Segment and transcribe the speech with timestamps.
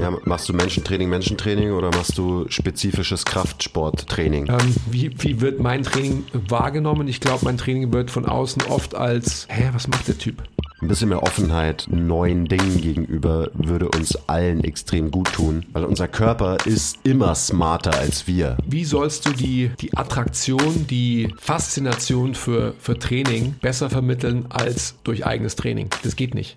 [0.00, 4.48] Ja, machst du Menschentraining, Menschentraining oder machst du spezifisches Kraftsporttraining?
[4.48, 7.08] Ähm, wie, wie wird mein Training wahrgenommen?
[7.08, 10.42] Ich glaube, mein Training wird von außen oft als, hä, was macht der Typ?
[10.80, 16.08] Ein bisschen mehr Offenheit neuen Dingen gegenüber würde uns allen extrem gut tun, weil unser
[16.08, 18.56] Körper ist immer smarter als wir.
[18.66, 25.24] Wie sollst du die, die Attraktion, die Faszination für, für Training besser vermitteln als durch
[25.24, 25.88] eigenes Training?
[26.02, 26.56] Das geht nicht.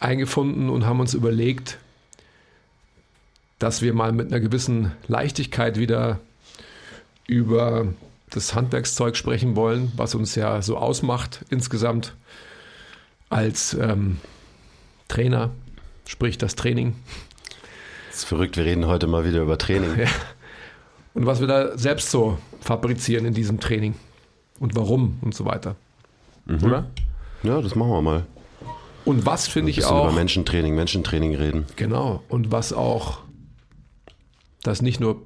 [0.00, 1.78] eingefunden und haben uns überlegt,
[3.58, 6.20] dass wir mal mit einer gewissen Leichtigkeit wieder
[7.26, 7.86] über
[8.30, 12.14] das Handwerkszeug sprechen wollen, was uns ja so ausmacht insgesamt
[13.30, 14.18] als ähm,
[15.08, 15.50] Trainer,
[16.06, 16.94] sprich das Training.
[18.08, 19.98] Das ist verrückt, wir reden heute mal wieder über Training.
[19.98, 20.08] Ja.
[21.14, 23.94] Und was wir da selbst so fabrizieren in diesem Training
[24.60, 25.76] und warum und so weiter.
[26.44, 26.62] Mhm.
[26.62, 26.86] Oder?
[27.42, 28.26] Ja, das machen wir mal.
[29.06, 30.06] Und was finde ich auch.
[30.06, 31.64] über Menschentraining, Menschentraining reden.
[31.76, 32.24] Genau.
[32.28, 33.20] Und was auch
[34.62, 35.24] das nicht nur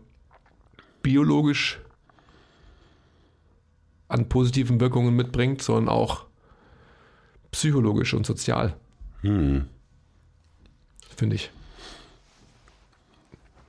[1.02, 1.80] biologisch
[4.06, 6.26] an positiven Wirkungen mitbringt, sondern auch
[7.52, 8.76] psychologisch und sozial.
[9.22, 9.66] Hm.
[11.16, 11.50] Finde ich.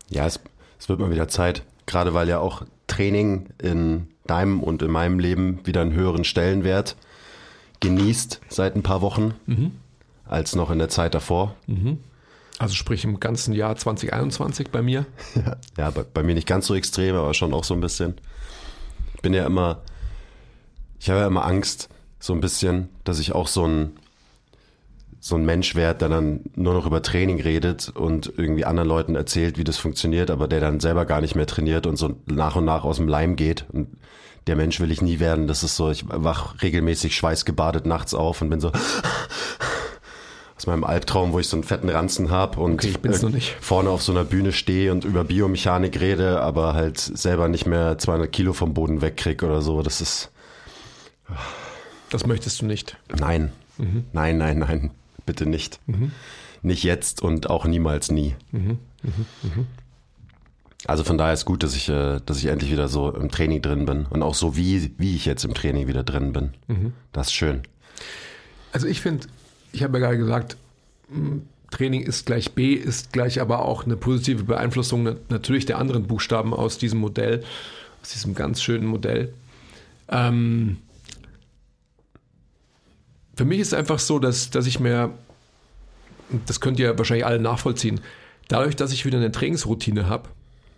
[0.09, 0.42] Ja, es,
[0.78, 1.64] es wird mal wieder Zeit.
[1.86, 6.97] Gerade weil ja auch Training in deinem und in meinem Leben wieder einen höheren Stellenwert
[7.80, 9.36] genießt seit ein paar Wochen.
[9.46, 9.72] Mhm
[10.31, 11.56] als noch in der Zeit davor.
[11.68, 12.00] Mhm.
[12.58, 15.06] Also sprich im ganzen Jahr 2021 bei mir?
[15.78, 18.16] ja, bei, bei, mir nicht ganz so extrem, aber schon auch so ein bisschen.
[19.16, 19.81] Ich bin ja immer,
[21.00, 23.94] ich habe ja immer Angst, so ein bisschen, dass ich auch so ein,
[25.19, 29.16] so ein Mensch werde, der dann nur noch über Training redet und irgendwie anderen Leuten
[29.16, 32.56] erzählt, wie das funktioniert, aber der dann selber gar nicht mehr trainiert und so nach
[32.56, 33.66] und nach aus dem Leim geht.
[33.72, 33.88] Und
[34.48, 35.48] der Mensch will ich nie werden.
[35.48, 38.72] Das ist so, ich wach regelmäßig schweißgebadet nachts auf und bin so
[40.62, 44.12] aus meinem Albtraum, wo ich so einen fetten Ranzen habe und okay, vorne auf so
[44.12, 48.76] einer Bühne stehe und über Biomechanik rede, aber halt selber nicht mehr 200 Kilo vom
[48.76, 49.82] Boden wegkrieg oder so.
[49.82, 50.30] Das ist.
[52.12, 52.96] Das möchtest du nicht.
[53.18, 54.06] Nein, mhm.
[54.14, 54.92] nein, nein, nein,
[55.26, 55.80] bitte nicht.
[55.88, 56.12] Mhm.
[56.62, 58.36] Nicht jetzt und auch niemals nie.
[58.52, 58.78] Mhm.
[59.02, 59.26] mhm.
[59.42, 59.68] mhm.
[60.86, 63.62] Also von daher ist gut, dass ich, äh, dass ich endlich wieder so im Training
[63.62, 66.54] drin bin und auch so wie, wie ich jetzt im Training wieder drin bin.
[66.68, 66.94] Mhm.
[67.12, 67.62] Das ist schön.
[68.72, 69.28] Also ich finde,
[69.72, 70.58] ich habe ja gerade gesagt,
[71.72, 76.54] Training ist gleich B, ist gleich aber auch eine positive Beeinflussung natürlich der anderen Buchstaben
[76.54, 77.44] aus diesem Modell,
[78.02, 79.34] aus diesem ganz schönen Modell.
[80.10, 80.78] Ähm,
[83.36, 85.14] für mich ist es einfach so, dass, dass ich mir,
[86.46, 88.02] das könnt ihr wahrscheinlich alle nachvollziehen,
[88.50, 90.30] dadurch, dass ich wieder eine Trainingsroutine habe,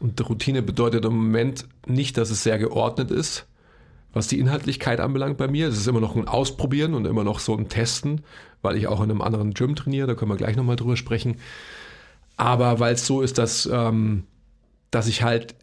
[0.04, 3.46] und Routine bedeutet im Moment nicht, dass es sehr geordnet ist,
[4.14, 5.68] was die Inhaltlichkeit anbelangt bei mir.
[5.68, 8.22] Es ist immer noch ein Ausprobieren und immer noch so ein Testen,
[8.62, 11.38] weil ich auch in einem anderen Gym trainiere, da können wir gleich nochmal drüber sprechen.
[12.38, 14.24] Aber weil es so ist, dass, ähm,
[14.92, 15.56] dass ich halt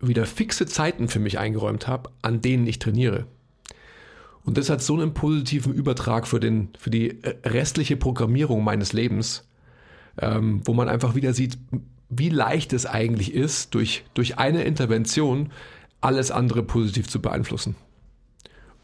[0.00, 3.26] wieder fixe Zeiten für mich eingeräumt habe, an denen ich trainiere.
[4.44, 9.46] Und das hat so einen positiven Übertrag für, den, für die restliche Programmierung meines Lebens,
[10.18, 11.58] ähm, wo man einfach wieder sieht,
[12.08, 15.50] wie leicht es eigentlich ist, durch, durch eine Intervention
[16.00, 17.76] alles andere positiv zu beeinflussen.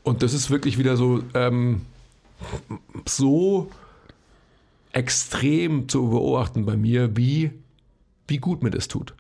[0.03, 1.83] Und das ist wirklich wieder so, ähm,
[3.07, 3.71] so
[4.93, 7.51] extrem zu beobachten bei mir, wie,
[8.29, 9.15] wie gut mir das tut.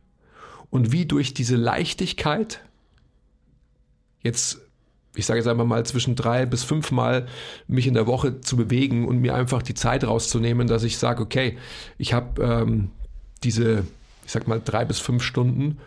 [0.70, 2.60] Und wie durch diese Leichtigkeit
[4.20, 4.58] jetzt,
[5.14, 7.28] ich sage jetzt einfach mal, zwischen drei bis fünf Mal
[7.68, 11.22] mich in der Woche zu bewegen und mir einfach die Zeit rauszunehmen, dass ich sage,
[11.22, 11.58] okay,
[11.98, 12.90] ich habe ähm,
[13.44, 13.86] diese,
[14.26, 15.78] ich sag mal, drei bis fünf Stunden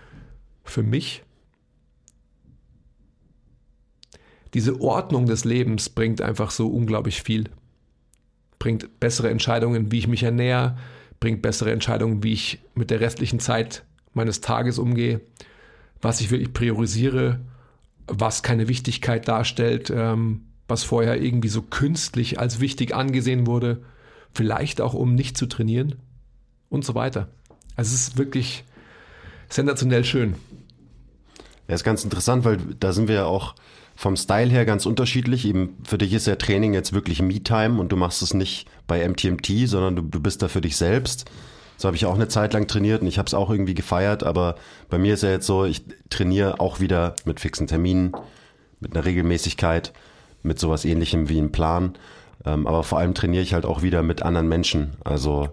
[0.63, 1.23] für mich
[4.57, 7.51] diese Ordnung des Lebens bringt einfach so unglaublich viel.
[8.57, 10.79] Bringt bessere Entscheidungen, wie ich mich ernähre,
[11.19, 13.83] bringt bessere Entscheidungen, wie ich mit der restlichen Zeit
[14.15, 15.21] meines Tages umgehe,
[16.01, 17.39] was ich wirklich priorisiere,
[18.07, 23.83] was keine Wichtigkeit darstellt, ähm, was vorher irgendwie so künstlich als wichtig angesehen wurde.
[24.33, 25.95] vielleicht auch um nicht zu trainieren
[26.69, 27.27] und so weiter.
[27.75, 28.63] Also es ist wirklich
[29.49, 30.35] sensationell schön.
[31.67, 33.55] Ja, ist ganz interessant, weil da sind wir ja auch
[33.97, 35.45] vom Style her ganz unterschiedlich.
[35.45, 39.05] Eben für dich ist ja Training jetzt wirklich Me-Time und du machst es nicht bei
[39.05, 41.25] MTMT, sondern du, du bist da für dich selbst.
[41.77, 44.23] So habe ich auch eine Zeit lang trainiert und ich habe es auch irgendwie gefeiert,
[44.23, 44.55] aber
[44.89, 48.13] bei mir ist ja jetzt so, ich trainiere auch wieder mit fixen Terminen,
[48.79, 49.93] mit einer Regelmäßigkeit,
[50.43, 51.97] mit sowas ähnlichem wie einem Plan.
[52.45, 54.93] Ähm, aber vor allem trainiere ich halt auch wieder mit anderen Menschen.
[55.03, 55.49] Also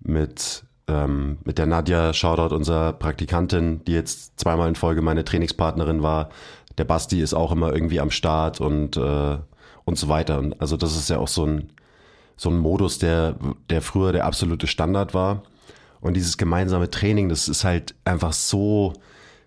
[0.00, 6.02] mit, ähm, mit der Nadja, Shoutout, unserer Praktikantin, die jetzt zweimal in Folge meine Trainingspartnerin
[6.02, 6.28] war.
[6.78, 9.38] Der Basti ist auch immer irgendwie am Start und, äh,
[9.84, 10.38] und so weiter.
[10.38, 11.70] Und also das ist ja auch so ein,
[12.36, 13.36] so ein Modus, der,
[13.70, 15.42] der früher der absolute Standard war.
[16.00, 18.92] Und dieses gemeinsame Training, das ist halt einfach so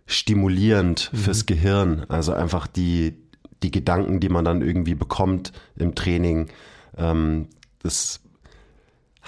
[0.05, 1.17] stimulierend mhm.
[1.17, 2.05] fürs Gehirn.
[2.07, 3.17] Also einfach die,
[3.61, 6.47] die Gedanken, die man dann irgendwie bekommt im Training,
[6.97, 7.47] ähm,
[7.83, 8.21] das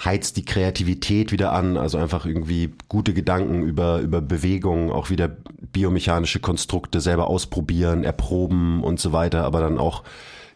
[0.04, 5.28] heizt die Kreativität wieder an, also einfach irgendwie gute Gedanken über, über Bewegungen, auch wieder
[5.72, 10.02] biomechanische Konstrukte selber ausprobieren, erproben und so weiter, aber dann auch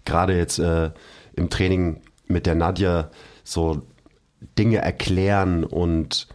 [0.05, 0.91] gerade jetzt äh,
[1.35, 3.11] im Training mit der Nadja
[3.43, 3.82] so
[4.58, 6.29] Dinge erklären und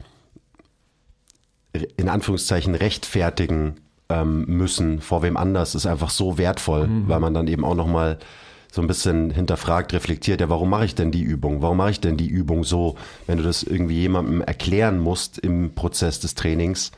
[1.97, 3.75] in Anführungszeichen rechtfertigen
[4.09, 7.07] ähm, müssen vor wem anders ist einfach so wertvoll, mhm.
[7.07, 8.19] weil man dann eben auch nochmal
[8.71, 11.61] so ein bisschen hinterfragt, reflektiert, ja, warum mache ich denn die Übung?
[11.61, 12.95] Warum mache ich denn die Übung so?
[13.25, 16.91] Wenn du das irgendwie jemandem erklären musst im Prozess des Trainings,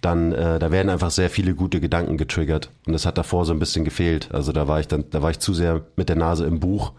[0.00, 3.52] dann äh, da werden einfach sehr viele gute Gedanken getriggert und das hat davor so
[3.52, 4.28] ein bisschen gefehlt.
[4.32, 6.92] Also da war ich dann, da war ich zu sehr mit der Nase im Buch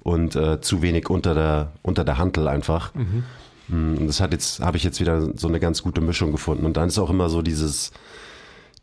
[0.00, 2.92] und äh, zu wenig unter der unter der Hantel einfach.
[2.94, 3.24] Mhm.
[3.68, 6.66] Mm, und das hat jetzt habe ich jetzt wieder so eine ganz gute Mischung gefunden
[6.66, 7.92] und dann ist auch immer so dieses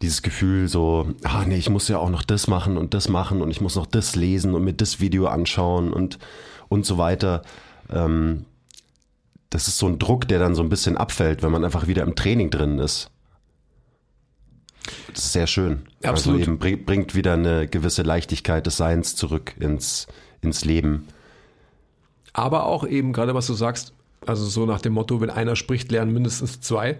[0.01, 3.41] dieses Gefühl so, ah nee, ich muss ja auch noch das machen und das machen
[3.41, 6.19] und ich muss noch das lesen und mir das Video anschauen und
[6.69, 7.41] und so weiter.
[7.89, 8.45] Ähm,
[9.49, 12.03] das ist so ein Druck, der dann so ein bisschen abfällt, wenn man einfach wieder
[12.03, 13.09] im Training drin ist.
[15.13, 15.87] Das ist sehr schön.
[16.01, 16.39] Also Absolut.
[16.41, 20.07] Also eben bringt wieder eine gewisse Leichtigkeit des Seins zurück ins,
[20.41, 21.07] ins Leben.
[22.33, 23.93] Aber auch eben gerade, was du sagst,
[24.27, 26.99] also so nach dem Motto, wenn einer spricht, lernen mindestens zwei.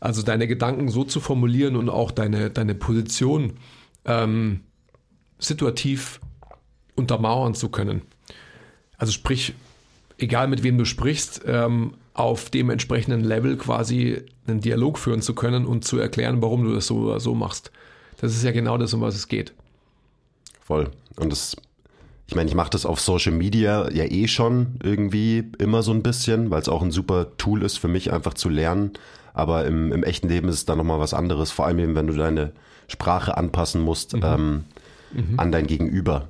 [0.00, 3.54] Also deine Gedanken so zu formulieren und auch deine, deine Position
[4.04, 4.60] ähm,
[5.38, 6.20] situativ
[6.94, 8.02] untermauern zu können.
[8.96, 9.54] Also sprich,
[10.18, 15.34] egal mit wem du sprichst, ähm, auf dem entsprechenden Level quasi einen Dialog führen zu
[15.34, 17.70] können und zu erklären, warum du das so oder so machst.
[18.20, 19.54] Das ist ja genau das, um was es geht.
[20.60, 20.90] Voll.
[21.16, 21.56] Und das,
[22.28, 26.02] ich meine, ich mache das auf Social Media ja eh schon irgendwie immer so ein
[26.02, 28.92] bisschen, weil es auch ein super Tool ist für mich einfach zu lernen.
[29.32, 32.06] Aber im, im echten Leben ist es dann nochmal was anderes, vor allem eben, wenn
[32.06, 32.52] du deine
[32.86, 34.22] Sprache anpassen musst mhm.
[34.24, 34.64] Ähm,
[35.12, 35.40] mhm.
[35.40, 36.28] an dein Gegenüber.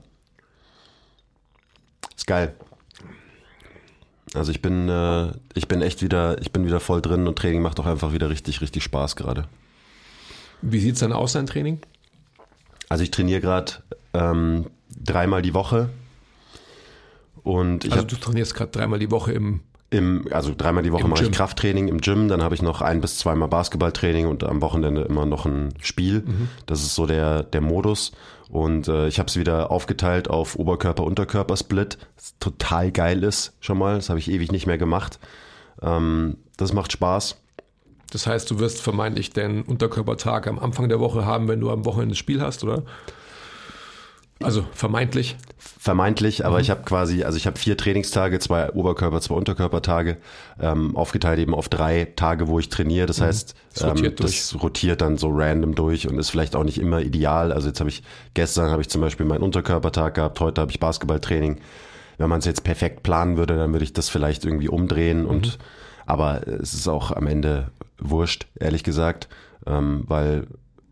[2.16, 2.54] Ist geil.
[4.34, 7.60] Also ich bin, äh, ich bin echt wieder, ich bin wieder voll drin und Training
[7.60, 9.48] macht auch einfach wieder richtig, richtig Spaß gerade.
[10.62, 11.80] Wie sieht es dann aus, dein Training?
[12.88, 13.72] Also ich trainiere gerade
[14.14, 14.66] ähm,
[15.02, 15.88] dreimal die Woche.
[17.42, 19.60] Und ich also du trainierst gerade dreimal die Woche im
[19.90, 23.00] im, also dreimal die Woche mache ich Krafttraining im Gym, dann habe ich noch ein
[23.00, 26.24] bis zweimal Basketballtraining und am Wochenende immer noch ein Spiel.
[26.26, 26.48] Mhm.
[26.66, 28.12] Das ist so der, der Modus.
[28.50, 31.98] Und äh, ich habe es wieder aufgeteilt auf Oberkörper-Unterkörper-Split.
[32.38, 33.96] Total geil ist schon mal.
[33.96, 35.18] Das habe ich ewig nicht mehr gemacht.
[35.80, 37.36] Ähm, das macht Spaß.
[38.10, 41.84] Das heißt, du wirst vermeintlich den Unterkörpertag am Anfang der Woche haben, wenn du am
[41.86, 42.84] Wochenende das Spiel hast, oder?
[44.40, 45.36] Also vermeintlich.
[45.58, 46.62] Vermeintlich, aber mhm.
[46.62, 50.16] ich habe quasi, also ich habe vier Trainingstage, zwei Oberkörper, zwei Unterkörpertage,
[50.60, 53.06] ähm, aufgeteilt eben auf drei Tage, wo ich trainiere.
[53.06, 53.24] Das mhm.
[53.24, 56.78] heißt, das rotiert, ähm, das rotiert dann so random durch und ist vielleicht auch nicht
[56.78, 57.52] immer ideal.
[57.52, 58.04] Also jetzt habe ich,
[58.34, 61.60] gestern habe ich zum Beispiel meinen Unterkörpertag gehabt, heute habe ich Basketballtraining.
[62.16, 65.46] Wenn man es jetzt perfekt planen würde, dann würde ich das vielleicht irgendwie umdrehen und
[65.46, 65.62] mhm.
[66.06, 69.28] aber es ist auch am Ende wurscht, ehrlich gesagt,
[69.66, 70.46] ähm, weil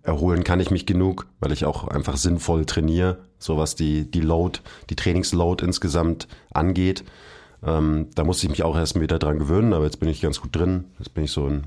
[0.06, 4.20] erholen kann ich mich genug, weil ich auch einfach sinnvoll trainiere, so was die, die
[4.20, 7.04] Load, die Trainingsload insgesamt angeht.
[7.64, 10.40] Ähm, da musste ich mich auch erst wieder dran gewöhnen, aber jetzt bin ich ganz
[10.40, 10.84] gut drin.
[10.98, 11.64] Jetzt bin ich so in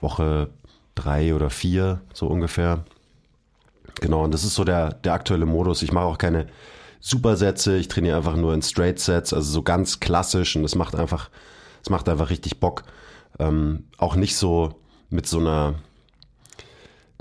[0.00, 0.48] Woche
[0.94, 2.84] drei oder vier, so ungefähr.
[4.00, 5.82] Genau, und das ist so der, der aktuelle Modus.
[5.82, 6.46] Ich mache auch keine
[7.00, 10.94] Supersätze, ich trainiere einfach nur in Straight Sets, also so ganz klassisch und das macht
[10.94, 11.30] einfach,
[11.82, 12.84] das macht einfach richtig Bock.
[13.38, 14.76] Ähm, auch nicht so
[15.10, 15.74] mit so einer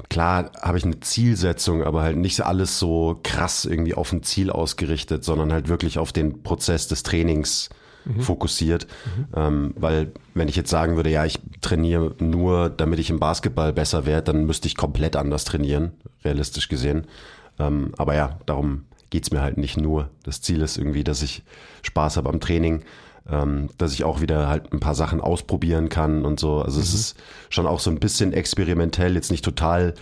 [0.09, 4.49] klar habe ich eine Zielsetzung, aber halt nicht alles so krass irgendwie auf ein Ziel
[4.49, 7.69] ausgerichtet, sondern halt wirklich auf den Prozess des Trainings
[8.05, 8.21] mhm.
[8.21, 8.87] fokussiert.
[9.05, 9.25] Mhm.
[9.35, 13.73] Ähm, weil wenn ich jetzt sagen würde, ja, ich trainiere nur, damit ich im Basketball
[13.73, 15.91] besser werde, dann müsste ich komplett anders trainieren,
[16.23, 17.07] realistisch gesehen.
[17.59, 20.09] Ähm, aber ja, darum geht's mir halt nicht nur.
[20.23, 21.43] Das Ziel ist irgendwie, dass ich
[21.83, 22.83] Spaß habe am Training.
[23.29, 26.61] Ähm, dass ich auch wieder halt ein paar Sachen ausprobieren kann und so.
[26.61, 26.83] Also mhm.
[26.83, 27.17] es ist
[27.49, 29.93] schon auch so ein bisschen experimentell, jetzt nicht total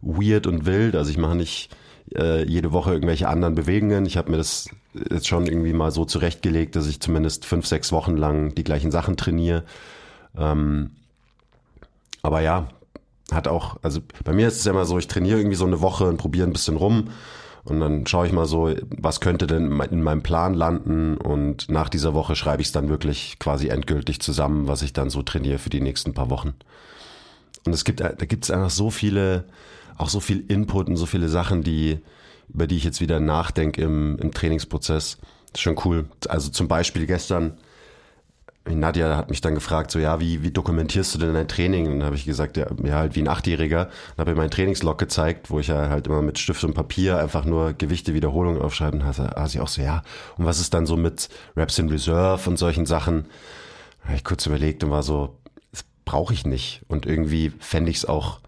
[0.00, 0.96] weird und wild.
[0.96, 1.70] Also ich mache nicht
[2.14, 4.06] äh, jede Woche irgendwelche anderen Bewegungen.
[4.06, 4.68] Ich habe mir das
[5.10, 8.90] jetzt schon irgendwie mal so zurechtgelegt, dass ich zumindest fünf, sechs Wochen lang die gleichen
[8.90, 9.64] Sachen trainiere.
[10.36, 10.90] Ähm,
[12.22, 12.68] aber ja,
[13.32, 15.80] hat auch, also bei mir ist es ja immer so, ich trainiere irgendwie so eine
[15.80, 17.10] Woche und probiere ein bisschen rum
[17.64, 21.88] und dann schaue ich mal so, was könnte denn in meinem Plan landen und nach
[21.88, 25.58] dieser Woche schreibe ich es dann wirklich quasi endgültig zusammen, was ich dann so trainiere
[25.58, 26.54] für die nächsten paar Wochen.
[27.64, 29.44] Und es gibt, da gibt es einfach so viele,
[29.96, 32.00] auch so viel Input und so viele Sachen, die,
[32.52, 35.16] über die ich jetzt wieder nachdenke im, im Trainingsprozess.
[35.52, 36.04] Das ist schon cool.
[36.28, 37.56] Also zum Beispiel gestern
[38.66, 41.86] Nadja hat mich dann gefragt, so ja, wie, wie dokumentierst du denn dein Training?
[41.86, 43.86] Und dann habe ich gesagt, ja, ja, halt wie ein Achtjähriger.
[44.16, 47.18] Dann habe ich meinen Trainingslog gezeigt, wo ich ja halt immer mit Stift und Papier
[47.18, 49.00] einfach nur Gewichte, Wiederholungen aufschreiben.
[49.00, 50.02] Da hat sie auch so, ja,
[50.38, 53.26] und was ist dann so mit Reps in Reserve und solchen Sachen?
[54.00, 55.38] Da habe ich kurz überlegt und war so,
[55.70, 56.82] das brauche ich nicht.
[56.88, 58.40] Und irgendwie fände ich es auch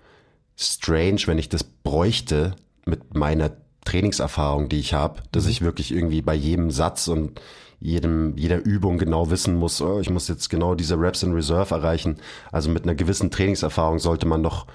[0.56, 2.56] strange, wenn ich das bräuchte
[2.86, 3.50] mit meiner
[3.84, 5.50] Trainingserfahrung, die ich habe, dass mhm.
[5.50, 7.40] ich wirklich irgendwie bei jedem Satz und
[7.80, 11.74] jedem, jeder Übung genau wissen muss, oh, ich muss jetzt genau diese Reps in Reserve
[11.74, 12.16] erreichen.
[12.50, 14.66] Also mit einer gewissen Trainingserfahrung sollte man doch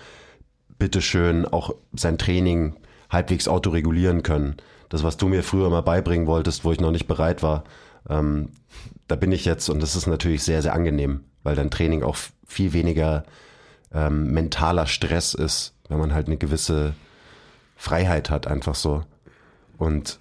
[0.77, 2.75] bitteschön auch sein Training
[3.09, 4.57] halbwegs autoregulieren können.
[4.89, 7.63] Das, was du mir früher mal beibringen wolltest, wo ich noch nicht bereit war,
[8.09, 8.49] ähm,
[9.07, 12.17] da bin ich jetzt und das ist natürlich sehr, sehr angenehm, weil dein Training auch
[12.45, 13.23] viel weniger
[13.93, 16.93] ähm, mentaler Stress ist, wenn man halt eine gewisse
[17.75, 19.03] Freiheit hat, einfach so.
[19.77, 20.19] Und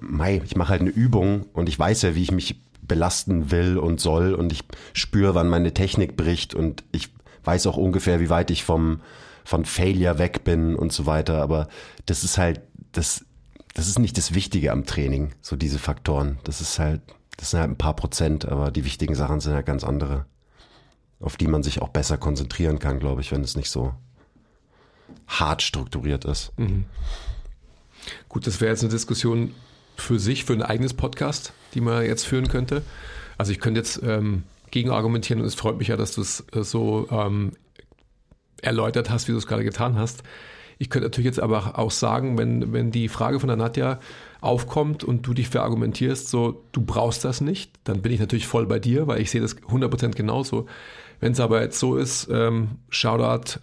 [0.00, 3.78] mei, ich mache halt eine Übung und ich weiß ja, wie ich mich belasten will
[3.78, 7.10] und soll und ich spüre, wann meine Technik bricht und ich
[7.44, 9.00] weiß auch ungefähr, wie weit ich vom
[9.44, 11.42] von Failure weg bin und so weiter.
[11.42, 11.68] Aber
[12.06, 12.60] das ist halt,
[12.92, 13.24] das,
[13.74, 16.38] das ist nicht das Wichtige am Training, so diese Faktoren.
[16.44, 17.00] Das ist halt,
[17.36, 20.26] das sind halt ein paar Prozent, aber die wichtigen Sachen sind halt ganz andere,
[21.18, 23.94] auf die man sich auch besser konzentrieren kann, glaube ich, wenn es nicht so
[25.26, 26.52] hart strukturiert ist.
[26.56, 26.84] Mhm.
[28.28, 29.54] Gut, das wäre jetzt eine Diskussion,
[30.00, 32.82] für sich, für ein eigenes Podcast, die man jetzt führen könnte.
[33.38, 36.62] Also ich könnte jetzt ähm, gegenargumentieren und es freut mich ja, dass du es äh,
[36.62, 37.52] so ähm,
[38.62, 40.22] erläutert hast, wie du es gerade getan hast.
[40.78, 44.00] Ich könnte natürlich jetzt aber auch sagen, wenn, wenn die Frage von der Nadja
[44.40, 48.66] aufkommt und du dich verargumentierst, so du brauchst das nicht, dann bin ich natürlich voll
[48.66, 50.66] bei dir, weil ich sehe das 100% genauso.
[51.20, 53.60] Wenn es aber jetzt so ist, ähm, Shoutout,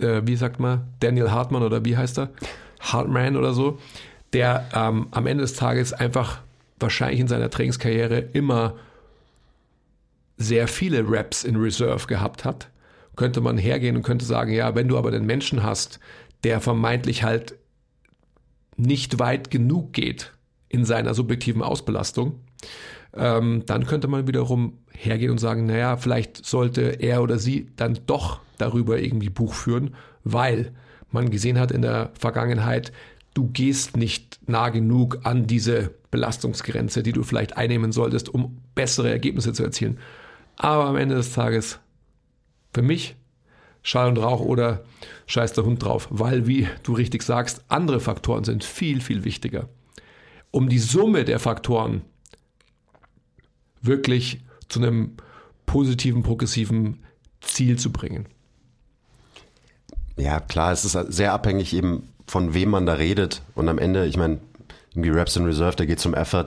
[0.00, 2.30] äh, wie sagt man, Daniel Hartmann oder wie heißt er?
[2.80, 3.78] Hartman oder so,
[4.32, 6.40] der ähm, am Ende des Tages einfach
[6.78, 8.74] wahrscheinlich in seiner Trainingskarriere immer
[10.36, 12.68] sehr viele Reps in Reserve gehabt hat,
[13.16, 16.00] könnte man hergehen und könnte sagen, ja, wenn du aber den Menschen hast,
[16.44, 17.54] der vermeintlich halt
[18.76, 20.32] nicht weit genug geht
[20.68, 22.40] in seiner subjektiven Ausbelastung,
[23.14, 27.98] ähm, dann könnte man wiederum hergehen und sagen, naja, vielleicht sollte er oder sie dann
[28.06, 30.72] doch darüber irgendwie Buch führen, weil
[31.10, 32.92] man gesehen hat in der Vergangenheit,
[33.34, 39.10] du gehst nicht nah genug an diese Belastungsgrenze, die du vielleicht einnehmen solltest, um bessere
[39.10, 39.98] Ergebnisse zu erzielen.
[40.56, 41.78] Aber am Ende des Tages,
[42.74, 43.16] für mich,
[43.82, 44.84] Schall und Rauch oder
[45.26, 49.68] scheiß der Hund drauf, weil, wie du richtig sagst, andere Faktoren sind viel, viel wichtiger.
[50.50, 52.02] Um die Summe der Faktoren
[53.80, 55.16] wirklich zu einem
[55.66, 57.02] positiven, progressiven
[57.40, 58.28] Ziel zu bringen.
[60.16, 63.42] Ja, klar, es ist sehr abhängig eben von wem man da redet.
[63.54, 64.38] Und am Ende, ich meine,
[64.92, 66.46] irgendwie Raps in Reserve, da geht es um Effort.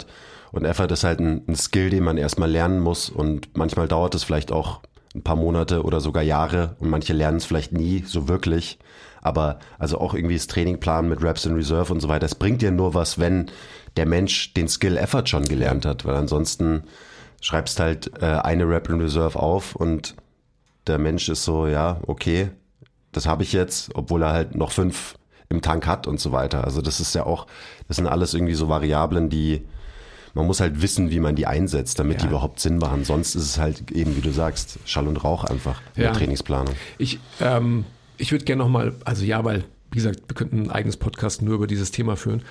[0.52, 3.08] Und Effort ist halt ein, ein Skill, den man erstmal lernen muss.
[3.08, 4.80] Und manchmal dauert es vielleicht auch
[5.14, 6.76] ein paar Monate oder sogar Jahre.
[6.80, 8.80] Und manche lernen es vielleicht nie so wirklich.
[9.22, 12.64] Aber also auch irgendwie das Trainingplan mit Raps in Reserve und so weiter, es bringt
[12.64, 13.52] dir nur was, wenn
[13.96, 16.04] der Mensch den Skill Effort schon gelernt hat.
[16.04, 16.86] Weil ansonsten
[17.42, 20.16] schreibst halt äh, eine Rap in Reserve auf und
[20.88, 22.50] der Mensch ist so, ja, okay,
[23.12, 25.16] das habe ich jetzt, obwohl er halt noch fünf
[25.50, 26.64] im Tank hat und so weiter.
[26.64, 27.48] Also das ist ja auch,
[27.88, 29.66] das sind alles irgendwie so Variablen, die
[30.36, 32.24] man muss halt wissen, wie man die einsetzt, damit ja.
[32.24, 33.06] die überhaupt Sinn machen.
[33.06, 36.10] Sonst ist es halt eben, wie du sagst, Schall und Rauch einfach in ja.
[36.10, 36.76] der Trainingsplanung.
[36.98, 37.86] Ich, ähm,
[38.18, 41.56] ich würde gerne nochmal, also ja, weil, wie gesagt, wir könnten ein eigenes Podcast nur
[41.56, 42.44] über dieses Thema führen.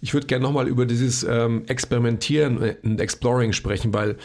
[0.00, 4.16] Ich würde gerne nochmal über dieses ähm, Experimentieren und Exploring sprechen, weil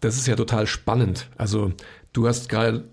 [0.00, 1.28] das ist ja total spannend.
[1.38, 1.72] Also
[2.12, 2.84] du hast gerade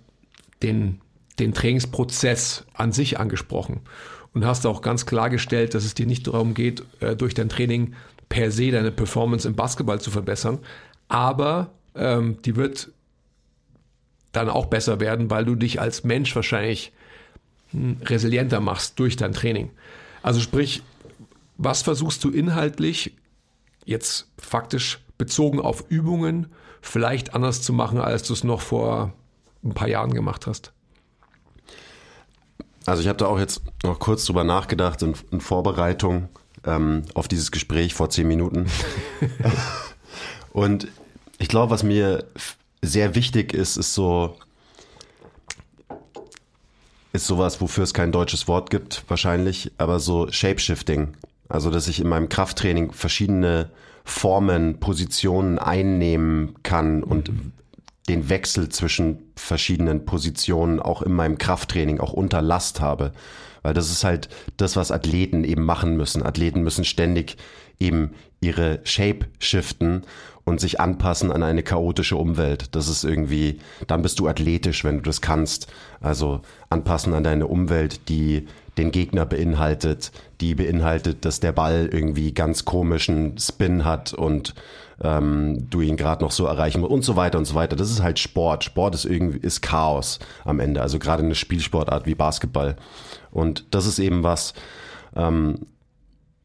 [0.64, 1.02] den,
[1.40, 3.82] den Trainingsprozess an sich angesprochen
[4.34, 7.94] und hast auch ganz klargestellt, dass es dir nicht darum geht, äh, durch dein Training
[8.30, 10.60] per se deine Performance im Basketball zu verbessern,
[11.10, 12.92] aber ähm, die wird
[14.32, 16.94] dann auch besser werden, weil du dich als Mensch wahrscheinlich
[17.72, 19.70] hm, resilienter machst durch dein Training.
[20.24, 20.82] Also sprich,
[21.58, 23.16] was versuchst du inhaltlich
[23.86, 26.48] jetzt faktisch bezogen auf Übungen
[26.82, 29.14] vielleicht anders zu machen, als du es noch vor
[29.64, 30.72] ein paar Jahren gemacht hast?
[32.86, 36.30] Also ich habe da auch jetzt noch kurz drüber nachgedacht in, in Vorbereitung
[36.66, 38.68] ähm, auf dieses Gespräch vor zehn Minuten.
[40.54, 40.88] Und
[41.38, 42.26] ich glaube, was mir
[42.82, 44.38] sehr wichtig ist, ist so,
[47.14, 51.16] ist sowas, wofür es kein deutsches Wort gibt, wahrscheinlich, aber so Shapeshifting.
[51.50, 53.70] Also, dass ich in meinem Krafttraining verschiedene
[54.04, 57.52] Formen, Positionen einnehmen kann und mhm.
[58.12, 63.14] Den Wechsel zwischen verschiedenen Positionen auch in meinem Krafttraining auch unter Last habe.
[63.64, 64.28] Weil das ist halt
[64.58, 66.24] das, was Athleten eben machen müssen.
[66.24, 67.38] Athleten müssen ständig
[67.80, 70.02] eben ihre Shape shiften
[70.44, 72.76] und sich anpassen an eine chaotische Umwelt.
[72.76, 75.68] Das ist irgendwie, dann bist du athletisch, wenn du das kannst.
[76.02, 82.34] Also anpassen an deine Umwelt, die den Gegner beinhaltet, die beinhaltet, dass der Ball irgendwie
[82.34, 84.56] ganz komischen Spin hat und
[85.04, 87.76] ähm, du ihn gerade noch so erreichen musst und so weiter und so weiter.
[87.76, 88.64] Das ist halt Sport.
[88.64, 90.82] Sport ist irgendwie ist Chaos am Ende.
[90.82, 92.76] Also gerade eine Spielsportart wie Basketball.
[93.32, 94.54] Und das ist eben was,
[95.16, 95.66] ähm,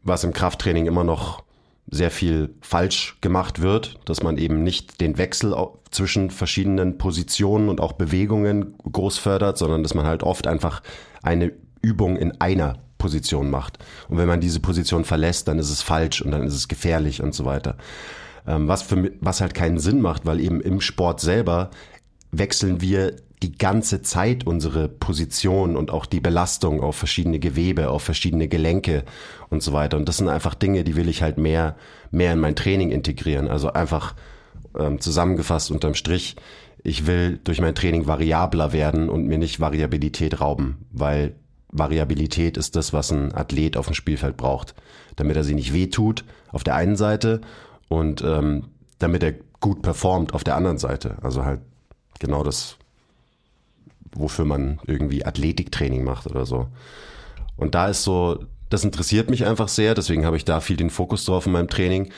[0.03, 1.45] was im Krafttraining immer noch
[1.89, 5.55] sehr viel falsch gemacht wird, dass man eben nicht den Wechsel
[5.91, 10.83] zwischen verschiedenen Positionen und auch Bewegungen groß fördert, sondern dass man halt oft einfach
[11.23, 13.79] eine Übung in einer Position macht.
[14.09, 17.23] Und wenn man diese Position verlässt, dann ist es falsch und dann ist es gefährlich
[17.23, 17.77] und so weiter.
[18.47, 21.71] Ähm, was, für, was halt keinen Sinn macht, weil eben im Sport selber
[22.31, 28.03] wechseln wir die ganze Zeit unsere Position und auch die Belastung auf verschiedene Gewebe, auf
[28.03, 29.05] verschiedene Gelenke
[29.51, 29.97] und so weiter.
[29.97, 31.77] Und das sind einfach Dinge, die will ich halt mehr,
[32.11, 33.49] mehr in mein Training integrieren.
[33.49, 34.15] Also einfach
[34.79, 36.37] ähm, zusammengefasst unterm Strich,
[36.83, 41.35] ich will durch mein Training variabler werden und mir nicht Variabilität rauben, weil
[41.69, 44.75] Variabilität ist das, was ein Athlet auf dem Spielfeld braucht,
[45.17, 47.41] damit er sich nicht wehtut auf der einen Seite
[47.89, 48.65] und ähm,
[48.99, 51.17] damit er gut performt auf der anderen Seite.
[51.23, 51.61] Also halt
[52.19, 52.77] genau das,
[54.15, 56.69] wofür man irgendwie Athletiktraining macht oder so.
[57.57, 60.91] Und da ist so, das interessiert mich einfach sehr, deswegen habe ich da viel den
[60.91, 62.11] Fokus drauf in meinem Training.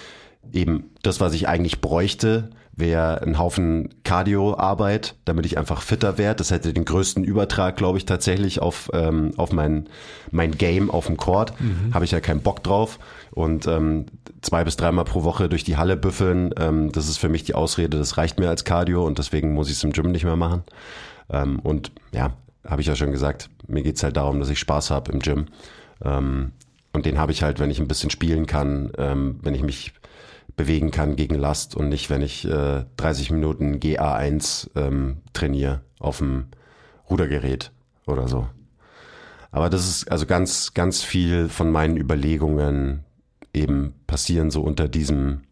[0.53, 6.39] Eben das, was ich eigentlich bräuchte, wäre ein Haufen Cardio-Arbeit, damit ich einfach fitter werde.
[6.39, 9.89] Das hätte den größten Übertrag, glaube ich, tatsächlich auf, ähm, auf mein,
[10.31, 11.53] mein Game auf dem Court.
[11.61, 11.93] Mhm.
[11.93, 12.99] Habe ich ja keinen Bock drauf.
[13.33, 14.07] Und ähm,
[14.43, 17.55] zwei bis dreimal pro Woche durch die Halle büffeln, ähm, das ist für mich die
[17.55, 20.37] Ausrede, das reicht mir als Cardio und deswegen muss ich es im Gym nicht mehr
[20.37, 20.63] machen.
[21.31, 22.33] Ähm, und ja,
[22.67, 25.47] habe ich ja schon gesagt, mir geht's halt darum, dass ich Spaß habe im Gym.
[26.05, 26.53] Ähm,
[26.93, 29.93] und den habe ich halt, wenn ich ein bisschen spielen kann, ähm, wenn ich mich
[30.59, 36.19] bewegen kann gegen Last und nicht, wenn ich äh, 30 Minuten GA1 ähm, trainiere auf
[36.19, 36.49] dem
[37.09, 37.73] Rudergerät
[38.07, 38.47] oder so.
[39.51, 43.05] Aber das ist also ganz, ganz viel von meinen Überlegungen
[43.55, 45.43] eben passieren so unter diesem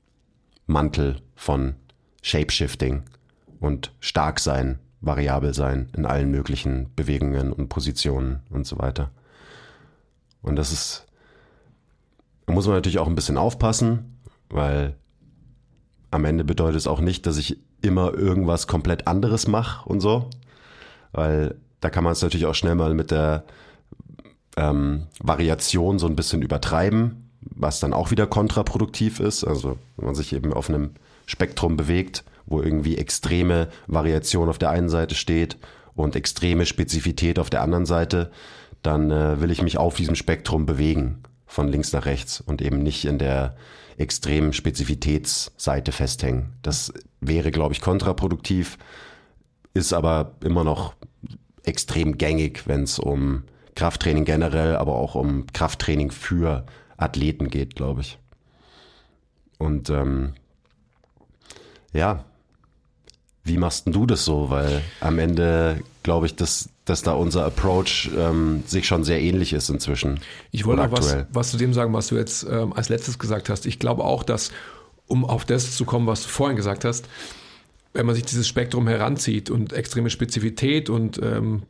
[0.66, 1.76] Mantel von
[2.20, 3.04] Shapeshifting
[3.60, 9.12] und stark sein variabel sein in allen möglichen Bewegungen und Positionen und so weiter.
[10.42, 11.06] Und das ist,
[12.46, 14.15] da muss man natürlich auch ein bisschen aufpassen,
[14.48, 14.94] weil
[16.10, 20.30] am Ende bedeutet es auch nicht, dass ich immer irgendwas komplett anderes mache und so,
[21.12, 23.44] weil da kann man es natürlich auch schnell mal mit der
[24.56, 29.44] ähm, Variation so ein bisschen übertreiben, was dann auch wieder kontraproduktiv ist.
[29.44, 30.90] Also wenn man sich eben auf einem
[31.26, 35.58] Spektrum bewegt, wo irgendwie extreme Variation auf der einen Seite steht
[35.94, 38.30] und extreme Spezifität auf der anderen Seite,
[38.82, 42.82] dann äh, will ich mich auf diesem Spektrum bewegen, von links nach rechts und eben
[42.82, 43.56] nicht in der
[43.96, 46.52] extremen Spezifitätsseite festhängen.
[46.62, 48.78] Das wäre, glaube ich, kontraproduktiv,
[49.74, 50.94] ist aber immer noch
[51.64, 56.64] extrem gängig, wenn es um Krafttraining generell, aber auch um Krafttraining für
[56.96, 58.18] Athleten geht, glaube ich.
[59.58, 60.34] Und ähm,
[61.92, 62.24] ja,
[63.44, 64.50] wie machst denn du das so?
[64.50, 69.52] Weil am Ende glaube ich, dass, dass da unser Approach ähm, sich schon sehr ähnlich
[69.52, 70.20] ist inzwischen.
[70.52, 73.48] Ich wollte auch was, was zu dem sagen, was du jetzt ähm, als letztes gesagt
[73.48, 73.66] hast.
[73.66, 74.52] Ich glaube auch, dass,
[75.08, 77.08] um auf das zu kommen, was du vorhin gesagt hast,
[77.92, 81.64] wenn man sich dieses Spektrum heranzieht und extreme Spezifität und ähm,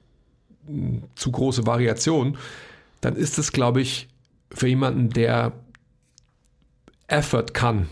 [1.14, 2.36] zu große Variation,
[3.00, 4.06] dann ist es, glaube ich,
[4.50, 5.52] für jemanden, der
[7.06, 7.88] Effort kann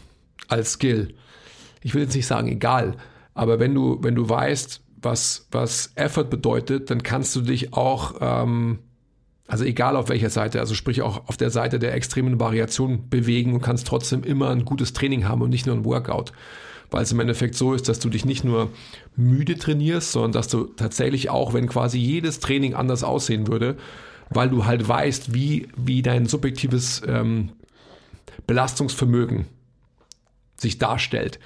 [0.48, 1.14] als Skill,
[1.80, 2.98] ich will jetzt nicht sagen egal,
[3.32, 8.14] aber wenn du, wenn du weißt, was, was Effort bedeutet, dann kannst du dich auch,
[8.20, 8.78] ähm,
[9.46, 13.54] also egal auf welcher Seite, also sprich auch auf der Seite der extremen Variation bewegen
[13.54, 16.32] und kannst trotzdem immer ein gutes Training haben und nicht nur ein Workout.
[16.90, 18.70] Weil es im Endeffekt so ist, dass du dich nicht nur
[19.16, 23.76] müde trainierst, sondern dass du tatsächlich auch, wenn quasi jedes Training anders aussehen würde,
[24.30, 27.50] weil du halt weißt, wie, wie dein subjektives ähm,
[28.46, 29.46] Belastungsvermögen
[30.56, 31.38] sich darstellt,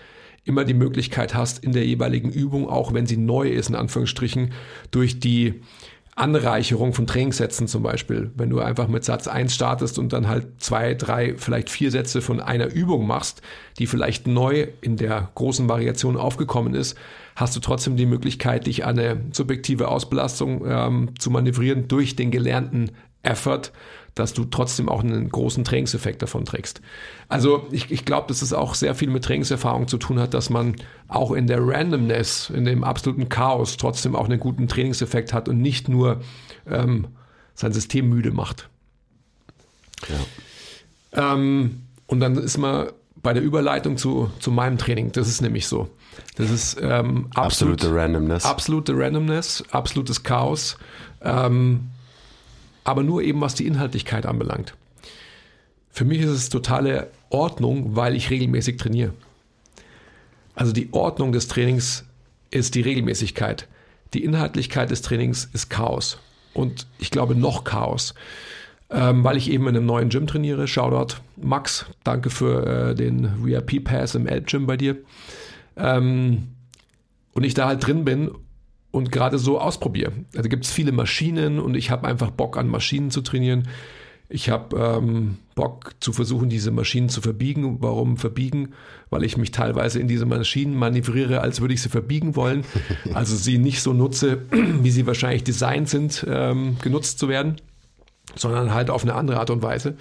[0.49, 4.53] immer die Möglichkeit hast, in der jeweiligen Übung, auch wenn sie neu ist, in Anführungsstrichen,
[4.91, 5.61] durch die
[6.19, 8.33] Anreicherung von Trainingssätzen zum Beispiel.
[8.35, 12.21] Wenn du einfach mit Satz 1 startest und dann halt zwei, drei, vielleicht vier Sätze
[12.21, 13.41] von einer Übung machst,
[13.79, 16.97] die vielleicht neu in der großen Variation aufgekommen ist,
[17.37, 22.33] hast du trotzdem die Möglichkeit, dich an eine subjektive Ausbelastung ähm, zu manövrieren durch den
[22.33, 22.91] gelernten
[23.23, 23.71] Effort,
[24.19, 26.81] dass du trotzdem auch einen großen Trainingseffekt davon trägst.
[27.29, 30.51] Also ich, ich glaube, dass es auch sehr viel mit Trainingserfahrung zu tun hat, dass
[30.51, 30.77] man
[31.09, 35.61] auch in der Randomness, in dem absoluten Chaos trotzdem auch einen guten Trainingseffekt hat und
[35.61, 36.21] nicht nur
[36.69, 37.09] ähm,
[37.55, 38.69] sein System müde macht.
[40.09, 41.35] Ja.
[41.35, 42.89] Ähm, und dann ist man
[43.23, 45.13] bei der Überleitung zu, zu meinem Training.
[45.13, 45.89] Das ist nämlich so.
[46.37, 48.45] Das ist ähm, absolut, absolute Randomness.
[48.45, 50.79] Absolute Randomness, absolutes Chaos.
[51.23, 51.91] Ähm,
[52.89, 54.75] aber nur eben was die Inhaltlichkeit anbelangt.
[55.91, 59.13] Für mich ist es totale Ordnung, weil ich regelmäßig trainiere.
[60.55, 62.07] Also die Ordnung des Trainings
[62.51, 63.69] ist die Regelmäßigkeit.
[64.15, 66.17] Die Inhaltlichkeit des Trainings ist Chaos.
[66.55, 68.15] Und ich glaube noch Chaos.
[68.89, 70.67] Ähm, weil ich eben in einem neuen Gym trainiere.
[70.67, 74.97] Shoutout Max, danke für äh, den VIP-Pass im Elb-Gym bei dir.
[75.77, 76.55] Ähm,
[77.35, 78.31] und ich da halt drin bin
[78.91, 80.13] und gerade so ausprobiere.
[80.37, 83.69] Also gibt es viele Maschinen und ich habe einfach Bock an Maschinen zu trainieren.
[84.31, 87.79] Ich habe ähm, Bock zu versuchen, diese Maschinen zu verbiegen.
[87.81, 88.75] Warum verbiegen?
[89.09, 92.65] Weil ich mich teilweise in diese Maschinen manövriere, als würde ich sie verbiegen wollen.
[93.15, 97.57] Also sie nicht so nutze, wie sie wahrscheinlich designt sind, ähm, genutzt zu werden,
[98.35, 99.97] sondern halt auf eine andere Art und Weise.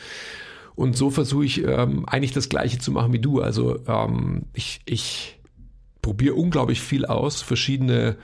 [0.75, 3.41] Und so versuche ich ähm, eigentlich das Gleiche zu machen wie du.
[3.41, 5.39] Also ähm, ich, ich
[6.01, 8.17] probiere unglaublich viel aus, verschiedene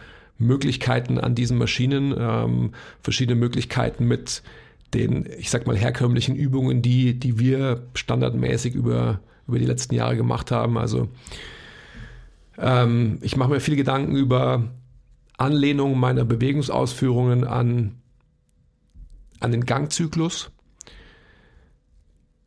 [0.44, 4.44] Möglichkeiten an diesen Maschinen, ähm, verschiedene Möglichkeiten mit
[4.94, 10.16] den, ich sag mal, herkömmlichen Übungen, die, die wir standardmäßig über, über die letzten Jahre
[10.16, 10.78] gemacht haben.
[10.78, 11.10] Also
[12.58, 14.70] ähm, ich mache mir viele Gedanken über
[15.38, 17.96] Anlehnung meiner Bewegungsausführungen an,
[19.40, 20.52] an den Gangzyklus.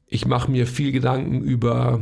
[0.07, 2.01] Ich mache mir viel Gedanken über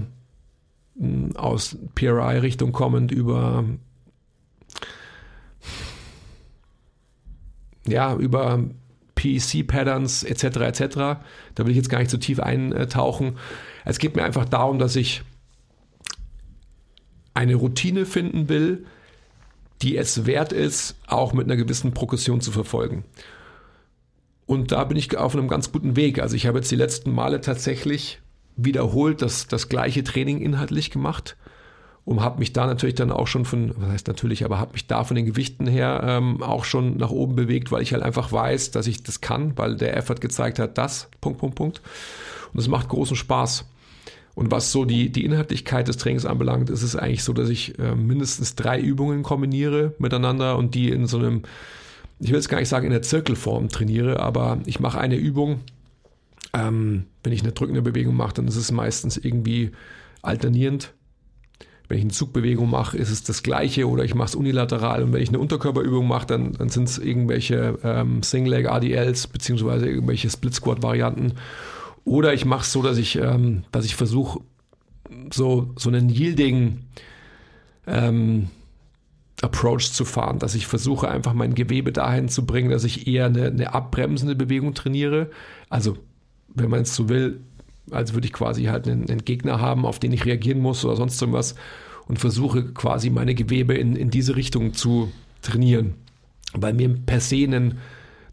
[1.35, 3.65] aus PRI-Richtung kommend über
[7.87, 8.65] ja, über
[9.15, 10.45] PEC-Patterns etc.
[10.45, 10.81] etc.
[11.55, 13.39] Da will ich jetzt gar nicht so tief eintauchen.
[13.85, 15.23] Es geht mir einfach darum, dass ich
[17.33, 18.87] eine Routine finden will,
[19.83, 23.05] die es wert ist, auch mit einer gewissen Progression zu verfolgen.
[24.47, 26.21] Und da bin ich auf einem ganz guten Weg.
[26.21, 28.21] Also ich habe jetzt die letzten Male tatsächlich
[28.57, 31.37] wiederholt das, das gleiche Training inhaltlich gemacht
[32.05, 34.87] und habe mich da natürlich dann auch schon von, was heißt natürlich, aber habe mich
[34.87, 38.31] da von den Gewichten her ähm, auch schon nach oben bewegt, weil ich halt einfach
[38.31, 41.83] weiß, dass ich das kann, weil der Effort gezeigt hat, das, Punkt, Punkt, Punkt.
[42.53, 43.65] Und es macht großen Spaß.
[44.35, 47.79] Und was so die, die Inhaltlichkeit des Trainings anbelangt, ist es eigentlich so, dass ich
[47.79, 51.43] äh, mindestens drei Übungen kombiniere miteinander und die in so einem,
[52.19, 55.61] ich will jetzt gar nicht sagen in der Zirkelform trainiere, aber ich mache eine Übung,
[56.53, 59.71] ähm, wenn ich eine drückende Bewegung mache, dann ist es meistens irgendwie
[60.21, 60.93] alternierend
[61.89, 65.03] wenn ich eine Zugbewegung mache, ist es das gleiche oder ich mache es unilateral.
[65.03, 69.89] Und wenn ich eine Unterkörperübung mache, dann, dann sind es irgendwelche ähm, Single-Leg ADLs beziehungsweise
[69.89, 71.35] irgendwelche Split-Squat-Varianten.
[72.05, 74.41] Oder ich mache es so, dass ich, ähm, ich versuche,
[75.33, 76.81] so, so einen Yielding
[77.87, 78.49] ähm,
[79.43, 83.27] Approach zu fahren, dass ich versuche, einfach mein Gewebe dahin zu bringen, dass ich eher
[83.27, 85.31] eine, eine abbremsende Bewegung trainiere.
[85.69, 85.99] Also,
[86.49, 87.41] wenn man es so will,
[87.91, 90.97] als würde ich quasi halt einen, einen, Gegner haben, auf den ich reagieren muss oder
[90.97, 91.55] sonst irgendwas
[92.07, 95.95] und versuche quasi meine Gewebe in, in diese Richtung zu trainieren.
[96.53, 97.79] Weil mir per se ein,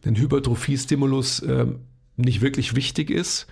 [0.05, 1.67] ein Hypertrophie-Stimulus äh,
[2.17, 3.47] nicht wirklich wichtig ist,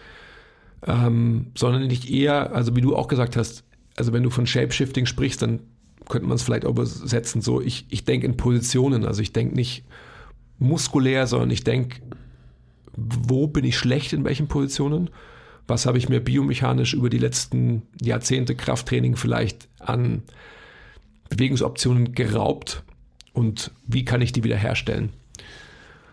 [0.85, 3.63] ähm, sondern nicht eher, also wie du auch gesagt hast,
[3.95, 5.59] also wenn du von Shapeshifting sprichst, dann
[6.07, 9.55] könnte man es vielleicht auch übersetzen, so ich, ich denke in Positionen, also ich denke
[9.55, 9.83] nicht
[10.57, 12.01] muskulär, sondern ich denke,
[12.95, 15.09] wo bin ich schlecht in welchen Positionen
[15.69, 20.23] was habe ich mir biomechanisch über die letzten Jahrzehnte Krafttraining vielleicht an
[21.29, 22.83] Bewegungsoptionen geraubt
[23.33, 25.09] und wie kann ich die wiederherstellen?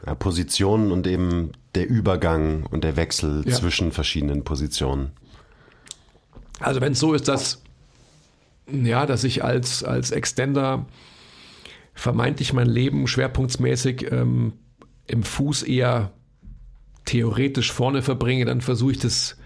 [0.04, 3.54] Ja, Positionen und eben der Übergang und der Wechsel ja.
[3.54, 5.10] zwischen verschiedenen Positionen.
[6.60, 7.62] Also wenn es so ist, dass
[8.70, 10.86] ja, dass ich als, als Extender
[11.94, 14.54] vermeintlich mein Leben schwerpunktsmäßig ähm,
[15.06, 16.12] im Fuß eher
[17.04, 19.36] theoretisch vorne verbringe, dann versuche ich das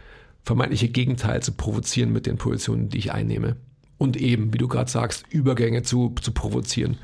[0.45, 3.57] vermeintliche Gegenteil zu provozieren mit den Positionen, die ich einnehme.
[3.99, 6.99] Und eben, wie du gerade sagst, Übergänge zu, zu provozieren.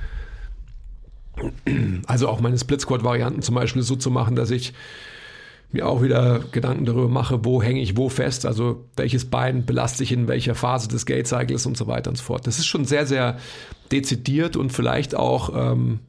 [2.07, 4.73] Also auch meine Split Squad Varianten zum Beispiel so zu machen, dass ich
[5.73, 10.03] mir auch wieder Gedanken darüber mache, wo hänge ich wo fest, also welches Bein belaste
[10.03, 12.47] ich in welcher Phase des Gate Cycles und so weiter und so fort.
[12.47, 13.39] Das ist schon sehr, sehr
[13.93, 16.01] dezidiert und vielleicht auch ähm,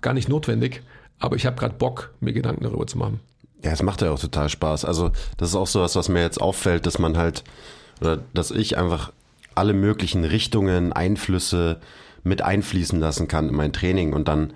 [0.00, 0.82] gar nicht notwendig,
[1.18, 3.20] aber ich habe gerade Bock, mir Gedanken darüber zu machen.
[3.64, 4.84] Ja, es macht ja auch total Spaß.
[4.84, 7.44] Also das ist auch so was, was mir jetzt auffällt, dass man halt,
[8.00, 9.12] oder dass ich einfach
[9.54, 11.80] alle möglichen Richtungen, Einflüsse
[12.22, 14.52] mit einfließen lassen kann in mein Training und dann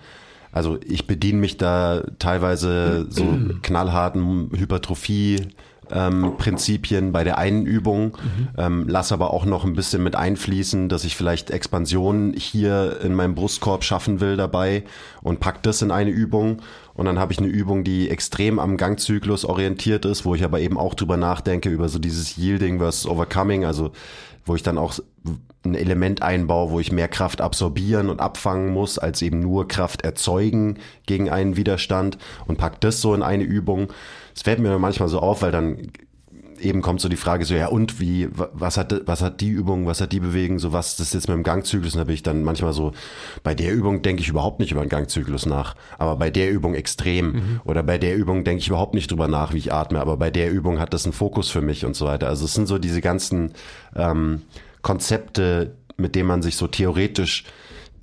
[0.52, 3.24] also ich bediene mich da teilweise so
[3.62, 5.48] knallharten Hypertrophie
[5.90, 8.48] ähm, Prinzipien bei der einen Übung, mhm.
[8.56, 13.14] ähm, lass aber auch noch ein bisschen mit einfließen, dass ich vielleicht Expansion hier in
[13.14, 14.84] meinem Brustkorb schaffen will dabei
[15.22, 16.62] und pack das in eine Übung
[16.94, 20.60] und dann habe ich eine Übung, die extrem am Gangzyklus orientiert ist, wo ich aber
[20.60, 23.90] eben auch drüber nachdenke über so dieses Yielding versus Overcoming, also
[24.44, 24.98] wo ich dann auch
[25.64, 30.02] ein Element einbaue, wo ich mehr Kraft absorbieren und abfangen muss, als eben nur Kraft
[30.02, 33.88] erzeugen gegen einen Widerstand und pack das so in eine Übung.
[34.34, 35.90] Es fällt mir manchmal so auf, weil dann
[36.64, 39.86] eben kommt so die Frage so, ja und wie, was hat, was hat die Übung,
[39.86, 42.22] was hat die Bewegung, so was das jetzt mit dem Gangzyklus, und da bin ich
[42.22, 42.92] dann manchmal so,
[43.42, 46.74] bei der Übung denke ich überhaupt nicht über den Gangzyklus nach, aber bei der Übung
[46.74, 47.60] extrem mhm.
[47.64, 50.30] oder bei der Übung denke ich überhaupt nicht drüber nach, wie ich atme, aber bei
[50.30, 52.28] der Übung hat das einen Fokus für mich und so weiter.
[52.28, 53.52] Also es sind so diese ganzen
[53.94, 54.42] ähm,
[54.82, 57.44] Konzepte, mit denen man sich so theoretisch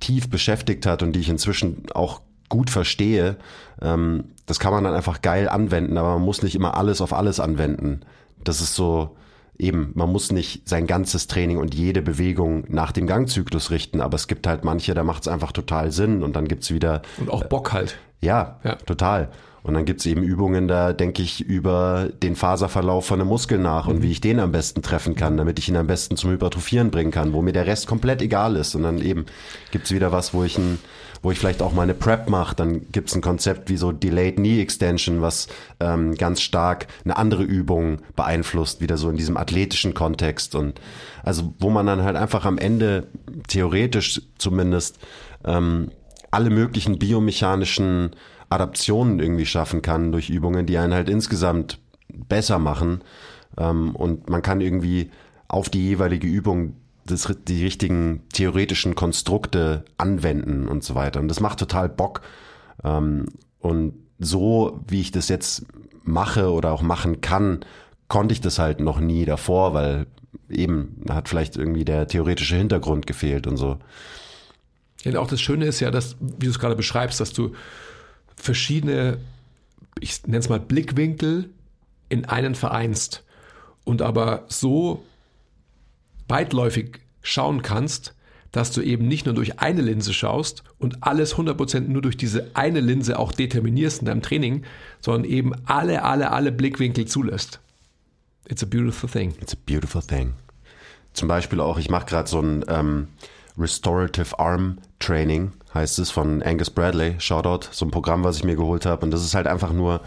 [0.00, 3.36] tief beschäftigt hat und die ich inzwischen auch gut verstehe,
[3.80, 7.14] ähm, das kann man dann einfach geil anwenden, aber man muss nicht immer alles auf
[7.14, 8.02] alles anwenden.
[8.44, 9.16] Das ist so,
[9.58, 14.16] eben, man muss nicht sein ganzes Training und jede Bewegung nach dem Gangzyklus richten, aber
[14.16, 17.02] es gibt halt manche, da macht es einfach total Sinn und dann gibt's wieder.
[17.18, 17.98] Und auch Bock halt.
[18.20, 19.30] Äh, ja, ja, total.
[19.62, 23.86] Und dann gibt's eben Übungen, da denke ich über den Faserverlauf von einem Muskel nach
[23.86, 24.02] und mhm.
[24.02, 27.12] wie ich den am besten treffen kann, damit ich ihn am besten zum Hypertrophieren bringen
[27.12, 28.74] kann, wo mir der Rest komplett egal ist.
[28.74, 29.26] Und dann eben
[29.70, 30.80] gibt's wieder was, wo ich ein,
[31.22, 32.56] wo ich vielleicht auch mal eine Prep mache.
[32.56, 35.46] Dann gibt's ein Konzept wie so Delayed Knee Extension, was
[35.80, 40.54] ähm, ganz stark eine andere Übung beeinflusst, wieder so in diesem athletischen Kontext.
[40.54, 40.80] Und
[41.22, 43.06] also wo man dann halt einfach am Ende
[43.46, 44.98] theoretisch zumindest
[45.44, 45.90] ähm,
[46.30, 48.10] alle möglichen biomechanischen
[48.50, 53.02] Adaptionen irgendwie schaffen kann durch Übungen, die einen halt insgesamt besser machen.
[53.56, 55.10] Ähm, und man kann irgendwie
[55.46, 56.74] auf die jeweilige Übung
[57.06, 61.20] das, die richtigen theoretischen Konstrukte anwenden und so weiter.
[61.20, 62.22] Und das macht total Bock.
[62.84, 63.26] Ähm,
[63.58, 65.66] und so, wie ich das jetzt
[66.04, 67.64] mache oder auch machen kann,
[68.08, 70.06] konnte ich das halt noch nie davor, weil
[70.48, 73.78] eben hat vielleicht irgendwie der theoretische Hintergrund gefehlt und so.
[75.02, 77.52] Ja, auch das Schöne ist ja, dass, wie du es gerade beschreibst, dass du
[78.36, 79.18] verschiedene,
[79.98, 81.50] ich nenne es mal Blickwinkel
[82.08, 83.24] in einen vereinst
[83.84, 85.02] und aber so
[86.28, 88.14] weitläufig schauen kannst,
[88.50, 92.50] dass du eben nicht nur durch eine Linse schaust und alles 100% nur durch diese
[92.54, 94.64] eine Linse auch determinierst in deinem Training,
[95.00, 97.60] sondern eben alle, alle, alle Blickwinkel zulässt.
[98.48, 99.34] It's a beautiful thing.
[99.40, 100.34] It's a beautiful thing.
[101.14, 103.08] Zum Beispiel auch, ich mache gerade so ein ähm,
[103.58, 108.56] Restorative Arm Training heißt es von Angus Bradley, Shoutout, so ein Programm, was ich mir
[108.56, 109.04] geholt habe.
[109.04, 110.00] Und das ist halt einfach nur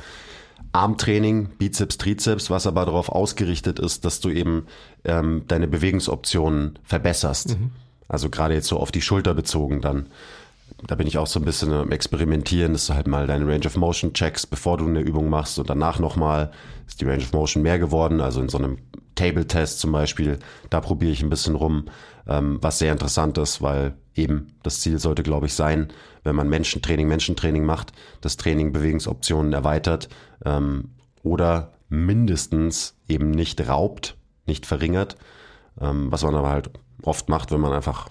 [0.75, 4.65] Armtraining, Bizeps, Trizeps, was aber darauf ausgerichtet ist, dass du eben
[5.05, 7.57] ähm, deine Bewegungsoptionen verbesserst.
[7.57, 7.71] Mhm.
[8.09, 10.07] Also gerade jetzt so auf die Schulter bezogen dann.
[10.85, 13.65] Da bin ich auch so ein bisschen am Experimentieren, dass du halt mal deine Range
[13.65, 16.51] of Motion checkst, bevor du eine Übung machst und danach nochmal
[16.85, 18.19] ist die Range of Motion mehr geworden.
[18.19, 18.79] Also in so einem
[19.15, 21.85] Table-Test zum Beispiel, da probiere ich ein bisschen rum,
[22.27, 25.87] ähm, was sehr interessant ist, weil eben das Ziel sollte, glaube ich, sein,
[26.25, 30.09] wenn man Menschentraining, Menschentraining macht, das Training Bewegungsoptionen erweitert
[30.43, 30.89] ähm,
[31.23, 35.15] oder mindestens eben nicht raubt, nicht verringert,
[35.79, 36.71] ähm, was man aber halt
[37.03, 38.09] oft macht, wenn man einfach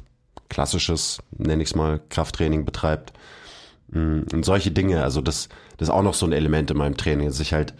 [0.48, 3.12] klassisches, nenne ich es mal, Krafttraining betreibt.
[3.88, 6.96] Mm, und solche Dinge, also das, das ist auch noch so ein Element in meinem
[6.96, 7.74] Training, dass ich halt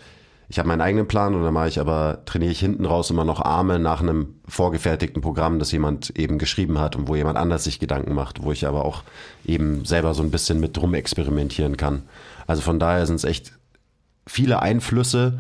[0.49, 3.25] ich habe meinen eigenen Plan und dann mache ich aber, trainiere ich hinten raus immer
[3.25, 7.65] noch Arme nach einem vorgefertigten Programm, das jemand eben geschrieben hat und wo jemand anders
[7.65, 9.03] sich Gedanken macht, wo ich aber auch
[9.47, 12.03] eben selber so ein bisschen mit drum experimentieren kann.
[12.47, 13.53] Also von daher sind es echt
[14.27, 15.39] viele Einflüsse,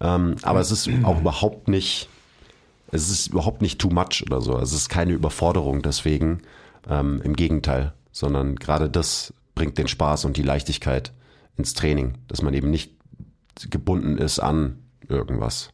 [0.00, 2.08] ähm, aber es ist auch überhaupt nicht,
[2.90, 4.58] es ist überhaupt nicht too much oder so.
[4.58, 6.42] Es ist keine Überforderung deswegen,
[6.88, 11.12] ähm, im Gegenteil, sondern gerade das bringt den Spaß und die Leichtigkeit
[11.56, 12.92] ins Training, dass man eben nicht
[13.70, 15.70] gebunden ist an irgendwas,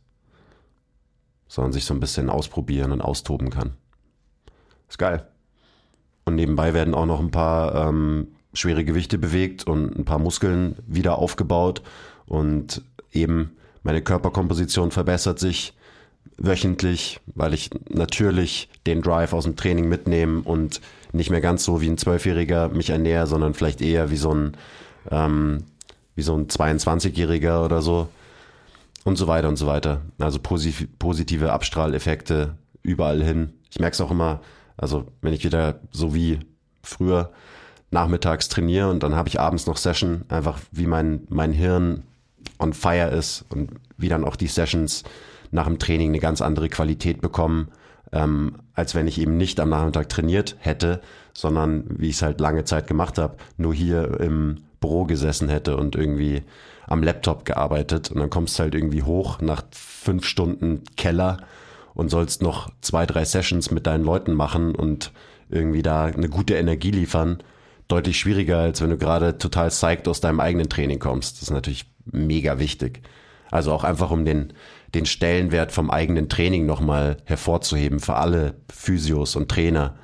[1.48, 3.74] sondern sich so ein bisschen ausprobieren und austoben kann.
[4.88, 5.26] Ist geil.
[6.24, 10.76] Und nebenbei werden auch noch ein paar ähm, schwere Gewichte bewegt und ein paar Muskeln
[10.86, 11.82] wieder aufgebaut
[12.26, 15.74] und eben meine Körperkomposition verbessert sich
[16.38, 20.80] wöchentlich, weil ich natürlich den Drive aus dem Training mitnehme und
[21.12, 24.56] nicht mehr ganz so wie ein Zwölfjähriger mich ernähre, sondern vielleicht eher wie so ein
[25.10, 25.64] ähm,
[26.16, 28.08] wie so ein 22-Jähriger oder so.
[29.04, 30.00] und so weiter und so weiter.
[30.18, 33.52] Also positive Abstrahleffekte überall hin.
[33.70, 34.40] Ich merke es auch immer,
[34.76, 36.40] also wenn ich wieder so wie
[36.82, 37.30] früher
[37.90, 42.02] nachmittags trainiere und dann habe ich abends noch Session, einfach wie mein, mein Hirn
[42.58, 45.04] on fire ist und wie dann auch die Sessions
[45.50, 47.68] nach dem Training eine ganz andere Qualität bekommen,
[48.12, 51.00] ähm, als wenn ich eben nicht am Nachmittag trainiert hätte,
[51.32, 55.76] sondern wie ich es halt lange Zeit gemacht habe, nur hier im Büro gesessen hätte
[55.76, 56.42] und irgendwie
[56.86, 61.38] am Laptop gearbeitet und dann kommst du halt irgendwie hoch nach fünf Stunden Keller
[61.94, 65.12] und sollst noch zwei, drei Sessions mit deinen Leuten machen und
[65.48, 67.42] irgendwie da eine gute Energie liefern.
[67.88, 71.36] Deutlich schwieriger, als wenn du gerade total psyched aus deinem eigenen Training kommst.
[71.36, 73.02] Das ist natürlich mega wichtig.
[73.50, 74.52] Also auch einfach um den,
[74.94, 79.96] den Stellenwert vom eigenen Training nochmal hervorzuheben für alle Physios und Trainer.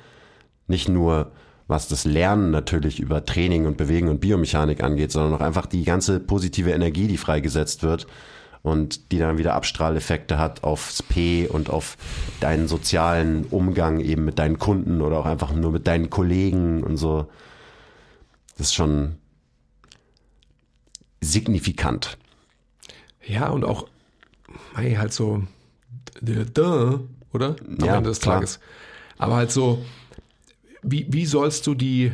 [0.67, 1.31] Nicht nur
[1.67, 5.83] was das Lernen natürlich über Training und Bewegen und Biomechanik angeht, sondern auch einfach die
[5.83, 8.07] ganze positive Energie, die freigesetzt wird
[8.63, 11.97] und die dann wieder Abstrahleffekte hat aufs P und auf
[12.39, 16.97] deinen sozialen Umgang eben mit deinen Kunden oder auch einfach nur mit deinen Kollegen und
[16.97, 17.27] so.
[18.57, 19.17] Das ist schon
[21.21, 22.17] signifikant.
[23.25, 23.87] Ja, und auch,
[24.75, 25.43] hey, halt so,
[26.21, 27.55] oder?
[27.67, 28.35] Am ja, Ende des klar.
[28.35, 28.59] Tages.
[29.17, 29.83] Aber halt so,
[30.83, 32.11] wie, wie sollst du die,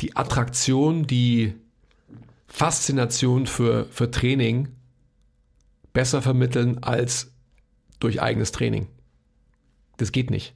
[0.00, 1.54] die Attraktion, die
[2.46, 4.68] Faszination für, für Training
[5.92, 7.32] besser vermitteln als
[8.00, 8.88] durch eigenes Training?
[9.98, 10.54] Das geht nicht.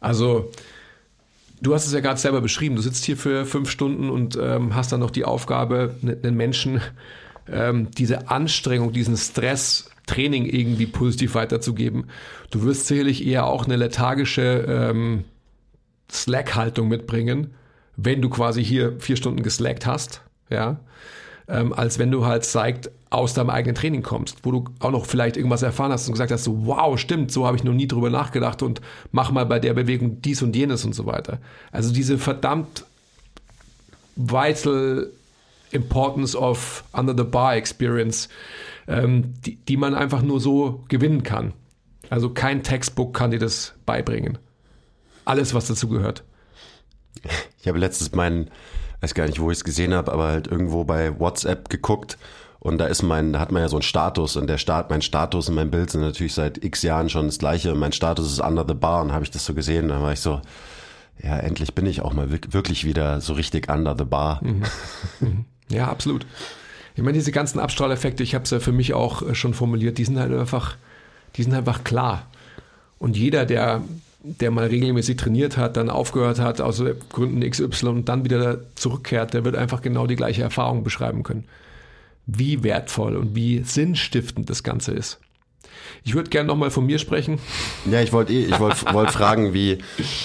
[0.00, 0.50] Also,
[1.60, 2.76] du hast es ja gerade selber beschrieben.
[2.76, 6.36] Du sitzt hier für fünf Stunden und ähm, hast dann noch die Aufgabe, ne, einen
[6.36, 6.80] Menschen
[7.48, 12.06] ähm, diese Anstrengung, diesen Stress, Training irgendwie positiv weiterzugeben.
[12.50, 15.24] Du wirst sicherlich eher auch eine lethargische ähm,
[16.10, 17.54] Slack-Haltung mitbringen,
[17.96, 20.78] wenn du quasi hier vier Stunden geslackt hast, ja,
[21.48, 25.06] ähm, als wenn du halt zeigt, aus deinem eigenen Training kommst, wo du auch noch
[25.06, 27.86] vielleicht irgendwas erfahren hast und gesagt hast, so, wow, stimmt, so habe ich noch nie
[27.86, 28.80] drüber nachgedacht und
[29.12, 31.38] mach mal bei der Bewegung dies und jenes und so weiter.
[31.70, 32.84] Also diese verdammt
[34.16, 35.08] vital
[35.70, 38.28] importance of under the bar experience,
[38.86, 41.52] ähm, die, die man einfach nur so gewinnen kann.
[42.10, 44.38] Also kein Textbook kann dir das beibringen.
[45.24, 46.24] Alles, was dazu gehört.
[47.60, 48.50] Ich habe letztens meinen,
[49.00, 52.16] weiß gar nicht, wo ich es gesehen habe, aber halt irgendwo bei WhatsApp geguckt
[52.66, 55.00] und da ist mein, da hat man ja so einen Status und der Start, mein
[55.00, 57.72] Status und mein Bild sind natürlich seit x Jahren schon das gleiche.
[57.72, 60.12] Und mein Status ist under the bar und habe ich das so gesehen, dann war
[60.12, 60.40] ich so,
[61.22, 64.40] ja, endlich bin ich auch mal wirklich wieder so richtig under the bar.
[64.42, 64.62] Mhm.
[65.20, 65.44] Mhm.
[65.68, 66.26] Ja, absolut.
[66.96, 69.98] Ich meine, diese ganzen Abstrahleffekte, ich habe es ja für mich auch äh, schon formuliert,
[69.98, 70.76] die sind halt einfach,
[71.36, 72.26] die sind einfach klar.
[72.98, 73.82] Und jeder, der,
[74.22, 76.82] der mal regelmäßig trainiert hat, dann aufgehört hat, aus
[77.12, 81.44] Gründen XY und dann wieder zurückkehrt, der wird einfach genau die gleiche Erfahrung beschreiben können.
[82.24, 85.18] Wie wertvoll und wie sinnstiftend das Ganze ist.
[86.02, 87.38] Ich würde gerne nochmal von mir sprechen.
[87.90, 89.78] Ja, ich wollte ich wollte wollt fragen, wie,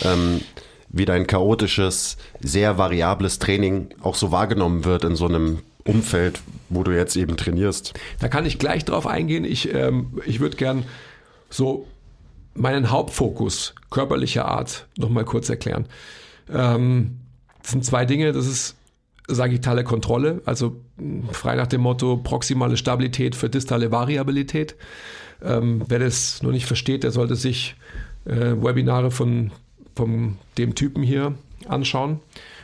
[0.04, 0.40] ähm,
[0.88, 6.84] wie dein chaotisches, sehr variables Training auch so wahrgenommen wird in so einem Umfeld, wo
[6.84, 7.94] du jetzt eben trainierst.
[8.20, 9.46] Da kann ich gleich drauf eingehen.
[9.46, 10.86] Ich, ähm, ich würde gern
[11.50, 11.88] so
[12.54, 15.86] meinen Hauptfokus körperlicher Art nochmal kurz erklären.
[16.52, 17.20] Ähm,
[17.62, 18.32] das sind zwei Dinge.
[18.32, 18.76] Das ist
[19.28, 20.82] sagittale Kontrolle, also
[21.32, 24.76] frei nach dem Motto proximale Stabilität für distale Variabilität.
[25.42, 27.76] Ähm, wer das noch nicht versteht, der sollte sich
[28.26, 29.52] äh, Webinare von,
[29.96, 31.36] von dem Typen hier
[31.68, 32.20] anschauen.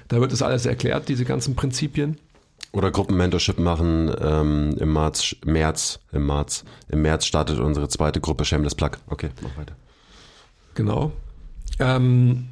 [0.07, 2.17] Da wird das alles erklärt, diese ganzen Prinzipien.
[2.77, 6.63] Oder Gruppenmentorship machen ähm, im März, März, im März.
[6.89, 8.91] Im März startet unsere zweite Gruppe Shameless Plug.
[9.07, 9.75] Okay, mach weiter.
[10.75, 11.11] Genau.
[11.79, 12.49] Ähm,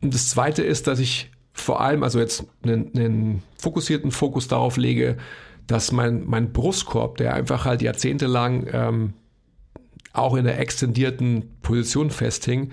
[0.00, 5.16] das zweite ist, dass ich vor allem, also jetzt einen, einen fokussierten Fokus darauf lege,
[5.68, 9.12] dass mein, mein Brustkorb, der einfach halt jahrzehntelang ähm,
[10.12, 12.72] auch in der extendierten Position festhing,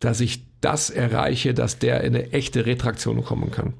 [0.00, 3.72] dass ich das erreiche, dass der in eine echte Retraktion kommen kann.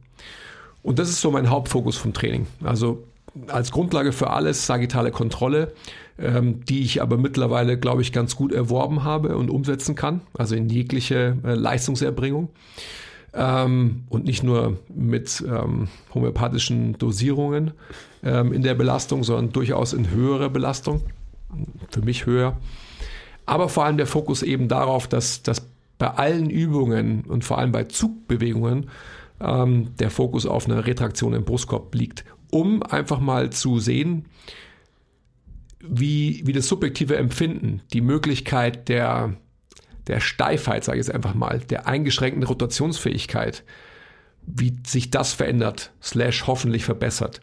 [0.82, 2.46] Und das ist so mein Hauptfokus vom Training.
[2.62, 3.04] Also
[3.48, 5.72] als Grundlage für alles sagittale Kontrolle,
[6.18, 10.54] ähm, die ich aber mittlerweile, glaube ich, ganz gut erworben habe und umsetzen kann, also
[10.54, 12.50] in jegliche äh, Leistungserbringung.
[13.34, 17.70] Ähm, und nicht nur mit ähm, homöopathischen Dosierungen
[18.22, 21.02] ähm, in der Belastung, sondern durchaus in höherer Belastung,
[21.88, 22.58] für mich höher.
[23.46, 25.66] Aber vor allem der Fokus eben darauf, dass, dass
[25.98, 28.90] bei allen Übungen und vor allem bei Zugbewegungen
[29.42, 34.26] ähm, der Fokus auf einer Retraktion im Brustkorb liegt, um einfach mal zu sehen,
[35.80, 39.34] wie, wie das subjektive Empfinden, die Möglichkeit der,
[40.06, 43.64] der Steifheit, sage ich jetzt einfach mal, der eingeschränkten Rotationsfähigkeit,
[44.46, 47.40] wie sich das verändert, slash hoffentlich verbessert.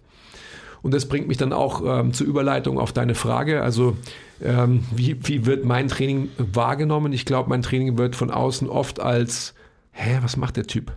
[0.81, 3.61] Und das bringt mich dann auch ähm, zur Überleitung auf deine Frage.
[3.61, 3.97] Also
[4.41, 7.11] ähm, wie, wie wird mein Training wahrgenommen?
[7.11, 9.53] Ich glaube, mein Training wird von außen oft als,
[9.91, 10.95] hä, was macht der Typ?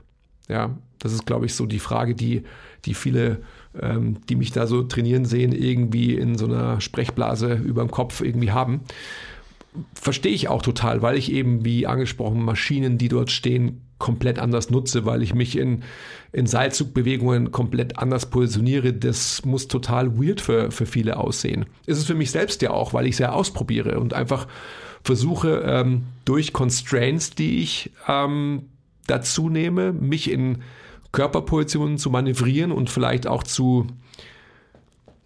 [0.48, 2.44] Ja, das ist, glaube ich, so die Frage, die,
[2.84, 3.38] die viele,
[3.80, 8.20] ähm, die mich da so trainieren sehen, irgendwie in so einer Sprechblase über dem Kopf
[8.20, 8.82] irgendwie haben.
[9.94, 14.70] Verstehe ich auch total, weil ich eben, wie angesprochen, Maschinen, die dort stehen, komplett anders
[14.70, 15.82] nutze, weil ich mich in,
[16.32, 18.92] in Seilzugbewegungen komplett anders positioniere.
[18.92, 21.66] Das muss total weird für, für viele aussehen.
[21.86, 24.46] Ist es für mich selbst ja auch, weil ich es ja ausprobiere und einfach
[25.02, 28.66] versuche, ähm, durch Constraints, die ich ähm,
[29.06, 30.62] dazu nehme, mich in
[31.12, 33.86] Körperpositionen zu manövrieren und vielleicht auch zu,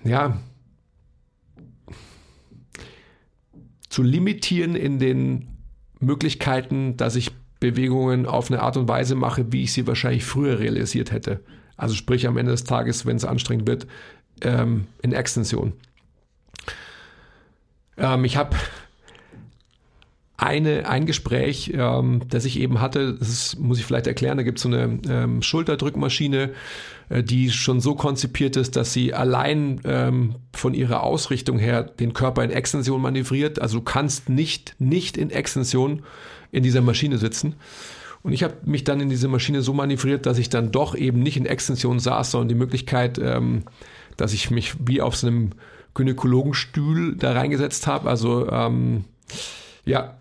[0.04, 0.40] ja,
[3.88, 5.48] zu limitieren in den
[6.00, 10.58] Möglichkeiten, dass ich Bewegungen auf eine Art und Weise mache, wie ich sie wahrscheinlich früher
[10.58, 11.40] realisiert hätte.
[11.76, 13.86] Also sprich am Ende des Tages, wenn es anstrengend wird,
[14.42, 15.72] ähm, in Extension.
[17.96, 18.56] Ähm, ich habe
[20.36, 24.58] eine, ein Gespräch, ähm, das ich eben hatte, das muss ich vielleicht erklären, da gibt
[24.58, 26.50] es so eine ähm, Schulterdrückmaschine,
[27.08, 32.12] äh, die schon so konzipiert ist, dass sie allein ähm, von ihrer Ausrichtung her den
[32.12, 33.60] Körper in Extension manövriert.
[33.60, 36.02] Also du kannst nicht, nicht in Extension
[36.52, 37.54] in dieser Maschine sitzen.
[38.22, 41.20] Und ich habe mich dann in diese Maschine so manövriert, dass ich dann doch eben
[41.20, 43.62] nicht in Extension saß, sondern die Möglichkeit, ähm,
[44.16, 45.50] dass ich mich wie auf so einem
[45.94, 48.10] Gynäkologenstuhl da reingesetzt habe.
[48.10, 49.04] Also ähm,
[49.84, 50.16] ja,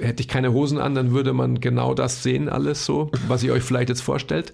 [0.00, 3.52] hätte ich keine Hosen an, dann würde man genau das sehen, alles so, was ihr
[3.52, 4.52] euch vielleicht jetzt vorstellt.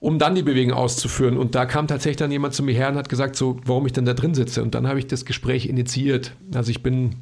[0.00, 1.36] Um dann die Bewegung auszuführen.
[1.36, 3.92] Und da kam tatsächlich dann jemand zu mir her und hat gesagt, so, warum ich
[3.92, 4.62] denn da drin sitze.
[4.62, 6.32] Und dann habe ich das Gespräch initiiert.
[6.54, 7.16] Also ich bin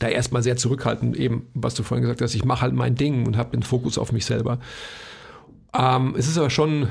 [0.00, 3.26] da erstmal sehr zurückhaltend, eben, was du vorhin gesagt hast, ich mache halt mein Ding
[3.26, 4.58] und habe den Fokus auf mich selber.
[5.72, 6.88] Ähm, es ist aber schon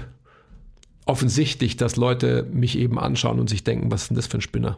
[1.06, 4.42] offensichtlich, dass Leute mich eben anschauen und sich denken, was ist denn das für ein
[4.42, 4.78] Spinner?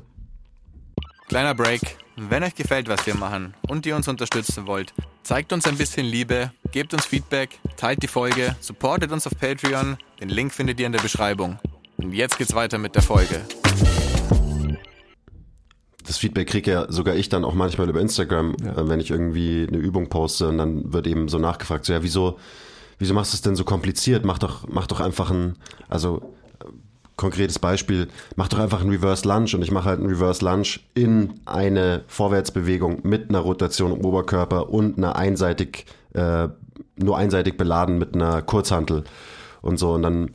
[1.27, 1.97] Kleiner Break.
[2.15, 6.05] Wenn euch gefällt, was wir machen und ihr uns unterstützen wollt, zeigt uns ein bisschen
[6.05, 9.97] Liebe, gebt uns Feedback, teilt die Folge, supportet uns auf Patreon.
[10.21, 11.59] Den Link findet ihr in der Beschreibung.
[11.97, 13.41] Und jetzt geht's weiter mit der Folge
[16.05, 18.73] das Feedback kriege ja sogar ich dann auch manchmal über Instagram, ja.
[18.73, 22.03] äh, wenn ich irgendwie eine Übung poste und dann wird eben so nachgefragt, so ja,
[22.03, 22.39] wieso,
[22.99, 24.25] wieso machst du es denn so kompliziert?
[24.25, 25.57] Mach doch, mach doch einfach ein,
[25.89, 26.35] also
[27.15, 30.79] konkretes Beispiel, mach doch einfach ein Reverse Lunge und ich mache halt ein Reverse Lunge
[30.93, 36.49] in eine Vorwärtsbewegung mit einer Rotation im Oberkörper und einer einseitig, äh,
[36.97, 39.03] nur einseitig beladen mit einer Kurzhantel
[39.61, 39.93] und so.
[39.93, 40.31] Und dann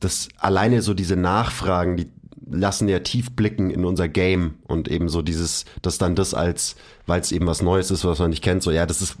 [0.00, 2.10] das alleine so diese Nachfragen, die
[2.50, 6.74] lassen ja tief blicken in unser Game und eben so dieses, das dann das als,
[7.06, 9.16] weil es eben was Neues ist, was man nicht kennt, so ja, das ist,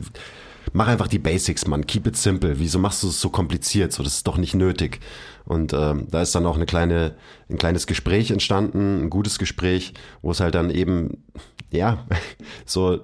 [0.72, 2.58] mach einfach die Basics, Mann, keep it simple.
[2.58, 3.92] Wieso machst du es so kompliziert?
[3.92, 5.00] So, das ist doch nicht nötig.
[5.44, 7.16] Und ähm, da ist dann auch eine kleine,
[7.48, 11.24] ein kleines Gespräch entstanden, ein gutes Gespräch, wo es halt dann eben,
[11.70, 12.06] ja,
[12.64, 13.00] so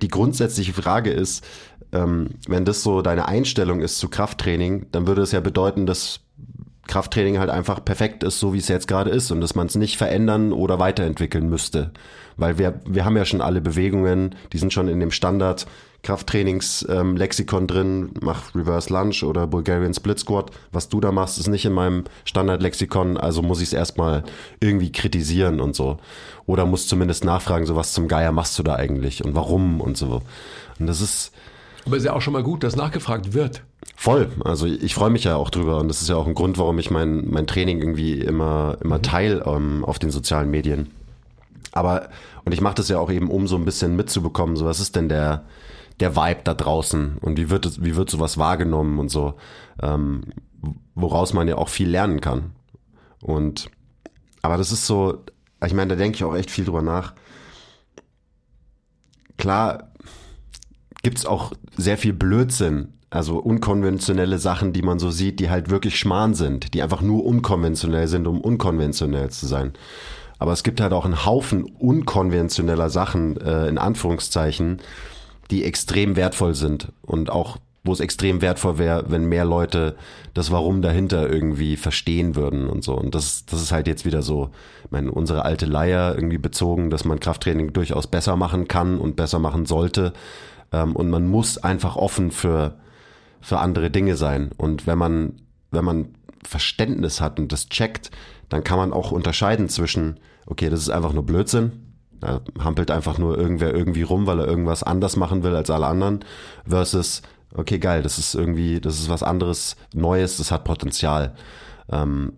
[0.00, 1.44] die grundsätzliche Frage ist,
[1.92, 6.20] ähm, wenn das so deine Einstellung ist zu Krafttraining, dann würde es ja bedeuten, dass
[6.88, 9.76] Krafttraining halt einfach perfekt ist, so wie es jetzt gerade ist und dass man es
[9.76, 11.92] nicht verändern oder weiterentwickeln müsste.
[12.36, 15.66] Weil wir, wir haben ja schon alle Bewegungen, die sind schon in dem Standard
[16.02, 20.50] Krafttrainings-Lexikon ähm, drin, mach Reverse Lunge oder Bulgarian Split Squat.
[20.72, 24.24] Was du da machst, ist nicht in meinem Standard-Lexikon, also muss ich es erstmal
[24.60, 25.98] irgendwie kritisieren und so.
[26.46, 29.96] Oder muss zumindest nachfragen, so was zum Geier machst du da eigentlich und warum und
[29.96, 30.22] so.
[30.78, 31.32] Und das ist.
[31.86, 33.62] Aber ist ja auch schon mal gut, dass nachgefragt wird.
[33.96, 34.30] Voll.
[34.44, 36.78] Also ich freue mich ja auch drüber und das ist ja auch ein Grund, warum
[36.78, 39.02] ich mein, mein Training irgendwie immer, immer mhm.
[39.02, 40.90] teile ähm, auf den sozialen Medien.
[41.72, 42.08] Aber,
[42.44, 44.94] und ich mache das ja auch eben, um so ein bisschen mitzubekommen, so was ist
[44.96, 45.44] denn der,
[46.02, 49.34] der Vibe da draußen und wie wird es, wie wird sowas wahrgenommen und so,
[49.80, 50.24] ähm,
[50.94, 52.52] woraus man ja auch viel lernen kann.
[53.20, 53.70] Und,
[54.42, 55.24] aber das ist so,
[55.64, 57.14] ich meine, da denke ich auch echt viel drüber nach.
[59.38, 59.92] Klar
[61.02, 65.98] gibt's auch sehr viel Blödsinn also unkonventionelle Sachen, die man so sieht, die halt wirklich
[65.98, 69.74] Schmarrn sind, die einfach nur unkonventionell sind, um unkonventionell zu sein.
[70.38, 74.80] Aber es gibt halt auch einen Haufen unkonventioneller Sachen, äh, in Anführungszeichen,
[75.52, 79.96] die extrem wertvoll sind und auch, wo es extrem wertvoll wäre, wenn mehr Leute
[80.34, 82.94] das Warum dahinter irgendwie verstehen würden und so.
[82.94, 84.50] Und das, das ist halt jetzt wieder so,
[84.84, 89.16] ich meine, unsere alte Leier irgendwie bezogen, dass man Krafttraining durchaus besser machen kann und
[89.16, 90.12] besser machen sollte.
[90.72, 92.76] Ähm, und man muss einfach offen für
[93.42, 94.50] für andere Dinge sein.
[94.56, 95.34] Und wenn man,
[95.70, 98.10] wenn man Verständnis hat und das checkt,
[98.48, 101.91] dann kann man auch unterscheiden zwischen, okay, das ist einfach nur Blödsinn,
[102.22, 105.86] da hampelt einfach nur irgendwer irgendwie rum, weil er irgendwas anders machen will als alle
[105.86, 106.24] anderen,
[106.64, 107.20] versus,
[107.52, 111.34] okay, geil, das ist irgendwie, das ist was anderes, Neues, das hat Potenzial.
[111.90, 112.34] Ähm,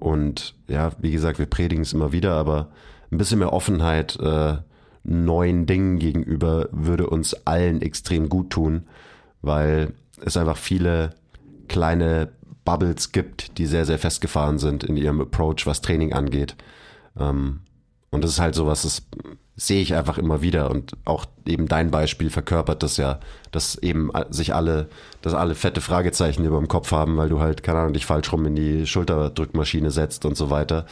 [0.00, 2.70] und ja, wie gesagt, wir predigen es immer wieder, aber
[3.12, 4.56] ein bisschen mehr Offenheit äh,
[5.04, 8.82] neuen Dingen gegenüber würde uns allen extrem gut tun,
[9.42, 9.94] weil
[10.24, 11.10] es einfach viele
[11.68, 12.30] kleine
[12.64, 16.56] Bubbles gibt, die sehr, sehr festgefahren sind in ihrem Approach, was Training angeht.
[17.16, 17.60] Ähm,
[18.14, 19.02] und das ist halt so was, das
[19.56, 20.70] sehe ich einfach immer wieder.
[20.70, 24.88] Und auch eben dein Beispiel verkörpert das ja, dass eben sich alle,
[25.22, 28.32] dass alle fette Fragezeichen über dem Kopf haben, weil du halt, keine Ahnung, dich falsch
[28.32, 30.86] rum in die Schulterdrückmaschine setzt und so weiter.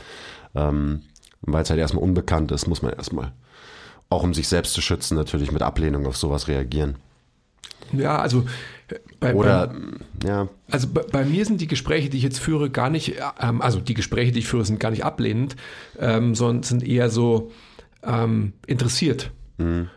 [0.54, 1.02] Ähm,
[1.42, 3.32] weil es halt erstmal unbekannt ist, muss man erstmal,
[4.08, 6.96] auch um sich selbst zu schützen, natürlich mit Ablehnung auf sowas reagieren.
[7.92, 8.44] Ja, also
[9.20, 10.48] bei, Oder, bei, ja.
[10.70, 13.80] Also bei, bei, mir sind die Gespräche, die ich jetzt führe, gar nicht, ähm, also
[13.80, 15.56] die Gespräche, die ich führe, sind gar nicht ablehnend,
[15.98, 17.52] ähm, sondern sind eher so
[18.02, 19.30] ähm, interessiert.
[19.58, 19.88] Mhm.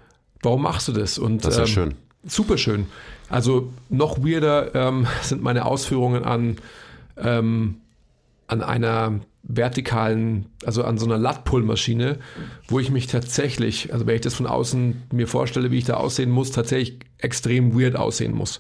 [0.42, 1.18] Warum machst du das?
[1.18, 1.96] Und, das ist ja schön.
[2.28, 2.88] Super schön.
[3.30, 6.58] Also noch weirder ähm, sind meine Ausführungen an,
[7.18, 7.78] ähm,
[8.48, 12.18] an einer vertikalen, also an so einer Lattpullmaschine,
[12.68, 15.96] wo ich mich tatsächlich, also wenn ich das von außen mir vorstelle, wie ich da
[15.96, 18.60] aussehen muss, tatsächlich extrem weird aussehen muss.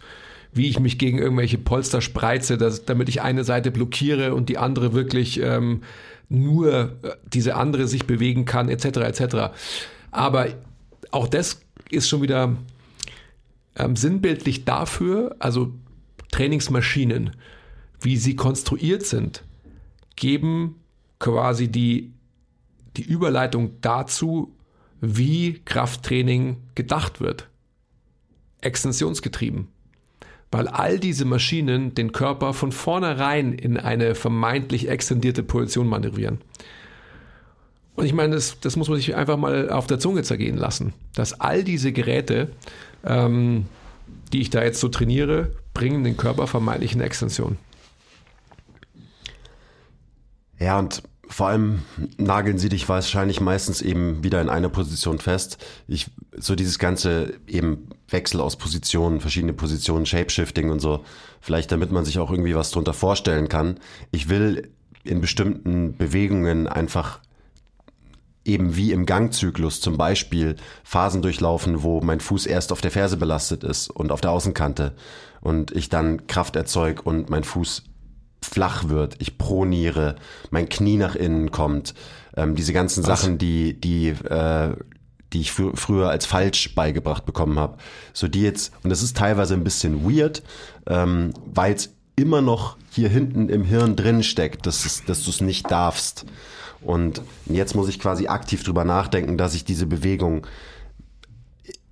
[0.53, 4.57] Wie ich mich gegen irgendwelche Polster spreize, dass, damit ich eine Seite blockiere und die
[4.57, 5.81] andere wirklich ähm,
[6.29, 8.86] nur äh, diese andere sich bewegen kann, etc.
[8.86, 9.36] etc.
[10.11, 10.47] Aber
[11.11, 12.55] auch das ist schon wieder
[13.75, 15.73] ähm, sinnbildlich dafür, also
[16.31, 17.31] Trainingsmaschinen,
[18.01, 19.43] wie sie konstruiert sind,
[20.16, 20.82] geben
[21.20, 22.13] quasi die,
[22.97, 24.55] die Überleitung dazu,
[25.01, 27.49] wie Krafttraining gedacht wird.
[28.61, 29.68] Extensionsgetrieben.
[30.51, 36.39] Weil all diese Maschinen den Körper von vornherein in eine vermeintlich extendierte Position manövrieren.
[37.95, 40.93] Und ich meine, das, das muss man sich einfach mal auf der Zunge zergehen lassen,
[41.13, 42.49] dass all diese Geräte,
[43.05, 43.66] ähm,
[44.34, 47.57] die ich da jetzt so trainiere, bringen den Körper vermeintlich in Extension.
[50.60, 51.82] Ja, und vor allem
[52.18, 55.58] nageln sie dich wahrscheinlich meistens eben wieder in einer Position fest.
[55.88, 61.03] Ich, so dieses ganze eben Wechsel aus Positionen, verschiedene Positionen, Shapeshifting und so,
[61.41, 63.80] vielleicht damit man sich auch irgendwie was drunter vorstellen kann.
[64.12, 64.70] Ich will
[65.03, 67.20] in bestimmten Bewegungen einfach
[68.43, 73.18] eben wie im Gangzyklus zum Beispiel Phasen durchlaufen, wo mein Fuß erst auf der Ferse
[73.18, 74.93] belastet ist und auf der Außenkante
[75.41, 77.84] und ich dann Kraft erzeug und mein Fuß
[78.46, 80.16] flach wird, ich proniere,
[80.52, 81.93] mein Knie nach innen kommt,
[82.38, 83.22] ähm, diese ganzen Was?
[83.22, 84.76] Sachen, die, die, äh,
[85.34, 87.78] die ich fr früher als falsch beigebracht bekommen habe.
[88.14, 90.43] So die jetzt, und das ist teilweise ein bisschen weird,
[90.88, 95.41] ähm, weil es immer noch hier hinten im Hirn drin steckt, dass, dass du es
[95.41, 96.26] nicht darfst.
[96.82, 100.46] Und jetzt muss ich quasi aktiv drüber nachdenken, dass ich diese Bewegung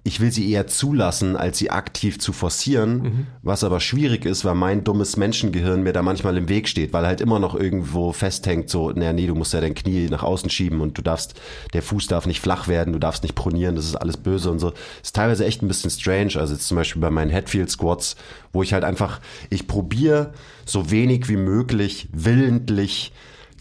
[0.06, 3.28] ich will sie eher zulassen, als sie aktiv zu forcieren, mhm.
[3.42, 7.08] was aber schwierig ist, weil mein dummes Menschengehirn mir da manchmal im Weg steht, weil
[7.08, 10.50] halt immer noch irgendwo festhängt, so, naja, nee, du musst ja dein Knie nach außen
[10.50, 11.40] schieben und du darfst,
[11.72, 14.60] der Fuß darf nicht flach werden, du darfst nicht pronieren, das ist alles böse und
[14.60, 14.74] so.
[15.02, 18.18] Ist teilweise echt ein bisschen strange, also jetzt zum Beispiel bei meinen Headfield Squats,
[18.52, 20.34] wo ich halt einfach, ich probiere
[20.66, 23.14] so wenig wie möglich willentlich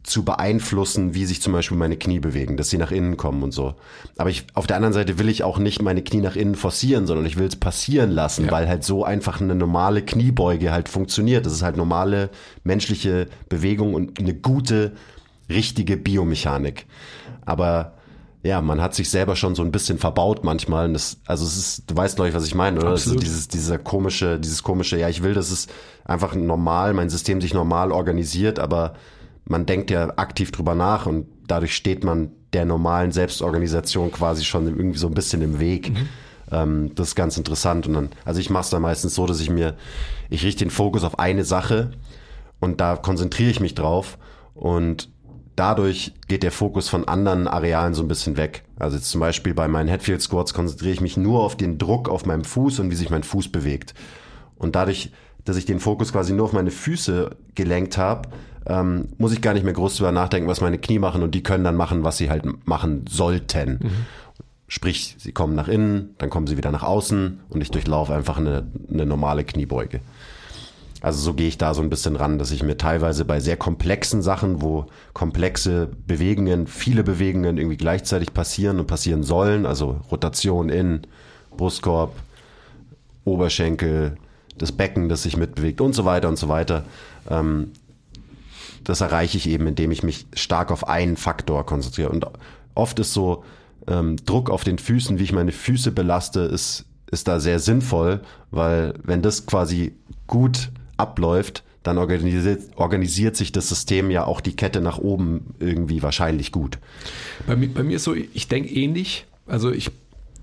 [0.02, 3.52] zu beeinflussen, wie sich zum Beispiel meine Knie bewegen, dass sie nach innen kommen und
[3.52, 3.74] so.
[4.18, 7.06] Aber ich, auf der anderen Seite will ich auch nicht meine Knie nach innen forcieren,
[7.06, 8.50] sondern ich will es passieren lassen, ja.
[8.50, 11.46] weil halt so einfach eine normale Kniebeuge halt funktioniert.
[11.46, 12.30] Das ist halt normale
[12.64, 14.92] menschliche Bewegung und eine gute,
[15.48, 16.86] richtige Biomechanik.
[17.44, 17.92] Aber
[18.42, 20.92] ja, man hat sich selber schon so ein bisschen verbaut manchmal.
[20.92, 22.94] Das, also es ist, du weißt glaube ich, was ich meine, oder?
[22.94, 25.68] Ist dieses, dieser komische, dieses komische, ja, ich will, dass es
[26.04, 28.94] einfach normal, mein System sich normal organisiert, aber
[29.44, 34.66] man denkt ja aktiv drüber nach und dadurch steht man der normalen Selbstorganisation quasi schon
[34.66, 35.90] irgendwie so ein bisschen im Weg.
[35.90, 36.08] Mhm.
[36.50, 37.86] Ähm, das ist ganz interessant.
[37.86, 39.74] Und dann, also ich mache es dann meistens so, dass ich mir,
[40.30, 41.92] ich richte den Fokus auf eine Sache
[42.60, 44.18] und da konzentriere ich mich drauf
[44.54, 45.08] und
[45.56, 48.64] dadurch geht der Fokus von anderen Arealen so ein bisschen weg.
[48.78, 52.08] Also jetzt zum Beispiel bei meinen Headfield Squats konzentriere ich mich nur auf den Druck
[52.08, 53.94] auf meinem Fuß und wie sich mein Fuß bewegt.
[54.56, 55.12] Und dadurch,
[55.44, 58.28] dass ich den Fokus quasi nur auf meine Füße gelenkt habe,
[58.66, 61.42] ähm, muss ich gar nicht mehr groß drüber nachdenken, was meine Knie machen und die
[61.42, 63.78] können dann machen, was sie halt machen sollten.
[63.82, 63.90] Mhm.
[64.68, 68.38] Sprich, sie kommen nach innen, dann kommen sie wieder nach außen und ich durchlaufe einfach
[68.38, 70.00] eine, eine normale Kniebeuge.
[71.02, 73.56] Also so gehe ich da so ein bisschen ran, dass ich mir teilweise bei sehr
[73.56, 80.68] komplexen Sachen, wo komplexe Bewegungen, viele Bewegungen irgendwie gleichzeitig passieren und passieren sollen, also Rotation
[80.68, 81.02] in,
[81.56, 82.14] Brustkorb,
[83.24, 84.16] Oberschenkel,
[84.56, 86.84] das Becken, das sich mitbewegt und so weiter und so weiter,
[87.28, 87.72] ähm,
[88.84, 92.10] das erreiche ich eben, indem ich mich stark auf einen Faktor konzentriere.
[92.10, 92.26] Und
[92.74, 93.44] oft ist so
[93.86, 98.20] ähm, Druck auf den Füßen, wie ich meine Füße belaste, ist, ist da sehr sinnvoll,
[98.50, 99.94] weil wenn das quasi
[100.26, 106.02] gut abläuft, dann organisiert, organisiert sich das System ja auch die Kette nach oben irgendwie
[106.02, 106.78] wahrscheinlich gut.
[107.46, 109.26] Bei mir, bei mir ist so, ich denke ähnlich.
[109.46, 109.90] Also ich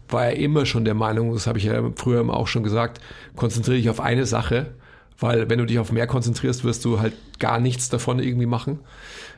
[0.09, 2.99] war ja immer schon der Meinung, das habe ich ja früher auch schon gesagt,
[3.35, 4.71] konzentriere dich auf eine Sache,
[5.20, 8.80] weil wenn du dich auf mehr konzentrierst, wirst du halt gar nichts davon irgendwie machen.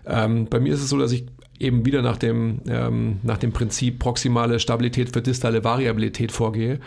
[0.05, 1.25] Ähm, bei mir ist es so, dass ich
[1.59, 6.79] eben wieder nach dem, ähm, nach dem Prinzip proximale Stabilität für distale Variabilität vorgehe.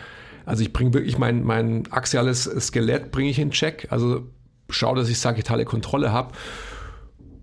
[0.45, 3.87] Also ich bringe wirklich mein, mein axiales Skelett bringe ich in Check.
[3.89, 4.27] Also
[4.69, 6.33] schaue, dass ich sagittale Kontrolle habe.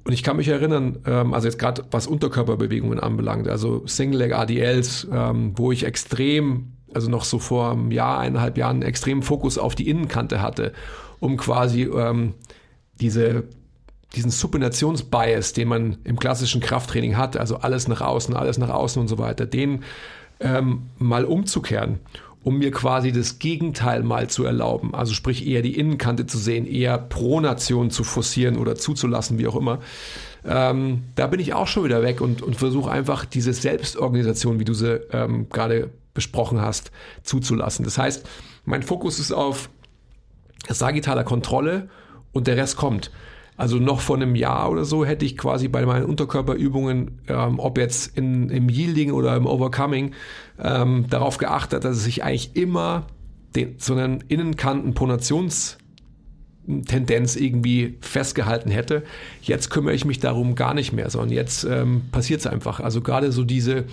[0.05, 5.07] Und ich kann mich erinnern, ähm, also jetzt gerade was Unterkörperbewegungen anbelangt, also Single-Leg ADLs,
[5.13, 9.77] ähm, wo ich extrem, also noch so vor einem Jahr, eineinhalb Jahren, extremen Fokus auf
[9.77, 10.73] die Innenkante hatte,
[11.23, 12.35] um quasi ähm,
[13.01, 13.45] diese
[14.15, 19.01] diesen Supinationsbias, den man im klassischen Krafttraining hat, also alles nach außen, alles nach außen
[19.01, 19.85] und so weiter, den
[20.39, 22.01] ähm, mal umzukehren
[22.45, 24.95] um mir quasi das Gegenteil mal zu erlauben.
[24.95, 29.55] Also sprich eher die Innenkante zu sehen, eher Pronation zu forcieren oder zuzulassen, wie auch
[29.55, 29.79] immer.
[30.45, 34.65] Ähm, da bin ich auch schon wieder weg und, und versuche einfach diese Selbstorganisation, wie
[34.65, 36.91] du sie ähm, gerade besprochen hast,
[37.23, 37.85] zuzulassen.
[37.85, 38.29] Das heißt,
[38.65, 39.71] mein Fokus ist auf
[40.69, 41.89] sagittaler Kontrolle
[42.33, 43.11] und der Rest kommt.
[43.57, 47.79] Also noch vor einem Jahr oder so hätte ich quasi bei meinen Unterkörperübungen, ähm, ob
[47.79, 50.15] jetzt in, im Yielding oder im Overcoming,
[50.59, 53.07] ähm, darauf geachtet, dass ich eigentlich immer
[53.55, 55.77] den, so einen Innenkanten-Ponations-
[56.87, 59.03] Tendenz irgendwie festgehalten hätte.
[59.43, 62.79] Jetzt kümmere ich mich darum gar nicht mehr, sondern jetzt ähm, passiert es einfach.
[62.81, 63.85] Also gerade so diese,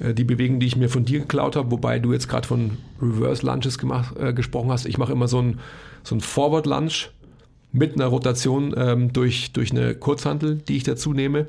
[0.00, 2.78] äh, die Bewegung, die ich mir von dir geklaut habe, wobei du jetzt gerade von
[3.00, 4.86] Reverse Lunges gemacht, äh, gesprochen hast.
[4.86, 5.60] Ich mache immer so ein,
[6.02, 7.10] so ein Forward Lunge
[7.72, 11.46] mit einer Rotation ähm, durch, durch eine Kurzhantel, die ich dazu nehme.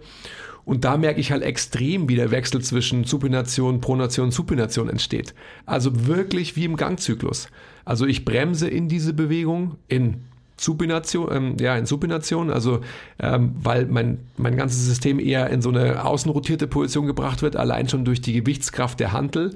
[0.64, 5.34] Und da merke ich halt extrem, wie der Wechsel zwischen Supination, Pronation, Supination entsteht.
[5.66, 7.48] Also wirklich wie im Gangzyklus.
[7.84, 10.22] Also ich bremse in diese Bewegung in
[10.62, 12.82] Supination, ähm, ja, in Supination, also
[13.20, 17.90] ähm, weil mein, mein ganzes System eher in so eine außenrotierte Position gebracht wird, allein
[17.90, 19.56] schon durch die Gewichtskraft der Hantel.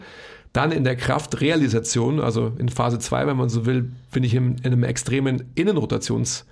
[0.54, 4.56] Dann in der Kraftrealisation, also in Phase 2, wenn man so will, bin ich in,
[4.60, 6.46] in einem extremen Innenrotations-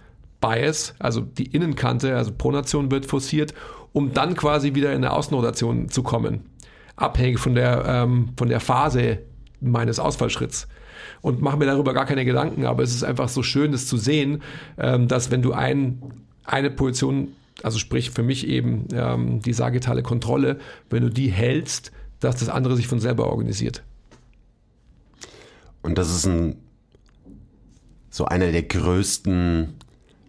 [0.43, 3.53] Bias, also die Innenkante, also Pronation wird forciert,
[3.93, 6.41] um dann quasi wieder in eine Außenrotation zu kommen.
[6.97, 9.19] Abhängig von der, ähm, von der Phase
[9.61, 10.67] meines Ausfallschritts.
[11.23, 13.97] Und mache mir darüber gar keine Gedanken, aber es ist einfach so schön, das zu
[13.97, 14.43] sehen,
[14.77, 16.03] ähm, dass wenn du ein,
[16.43, 17.29] eine Position,
[17.63, 20.59] also sprich für mich eben ähm, die sagittale Kontrolle,
[20.91, 23.83] wenn du die hältst, dass das andere sich von selber organisiert.
[25.81, 26.57] Und das ist ein
[28.13, 29.73] so einer der größten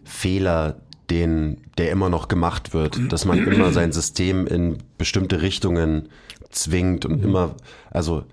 [0.03, 0.81] Fehler,
[1.11, 6.09] den, der immer noch gemacht wird, dass man immer sein System in bestimmte Richtungen
[6.49, 7.55] zwingt und immer,
[7.91, 8.23] also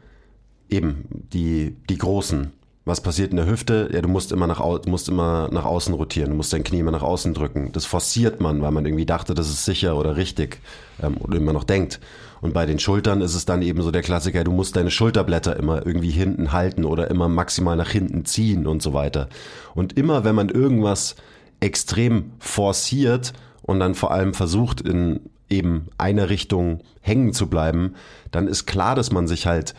[0.72, 2.52] eben die, die großen.
[2.84, 3.90] Was passiert in der Hüfte?
[3.92, 6.90] Ja, du musst immer nach, musst immer nach außen rotieren, du musst dein Knie immer
[6.90, 7.70] nach außen drücken.
[7.72, 10.58] Das forciert man, weil man irgendwie dachte, das ist sicher oder richtig
[11.00, 12.00] ähm, oder immer noch denkt.
[12.40, 15.56] Und bei den Schultern ist es dann eben so der Klassiker, du musst deine Schulterblätter
[15.56, 19.28] immer irgendwie hinten halten oder immer maximal nach hinten ziehen und so weiter.
[19.76, 21.14] Und immer, wenn man irgendwas
[21.60, 27.94] extrem forciert und dann vor allem versucht, in eben einer Richtung hängen zu bleiben,
[28.32, 29.74] dann ist klar, dass man sich halt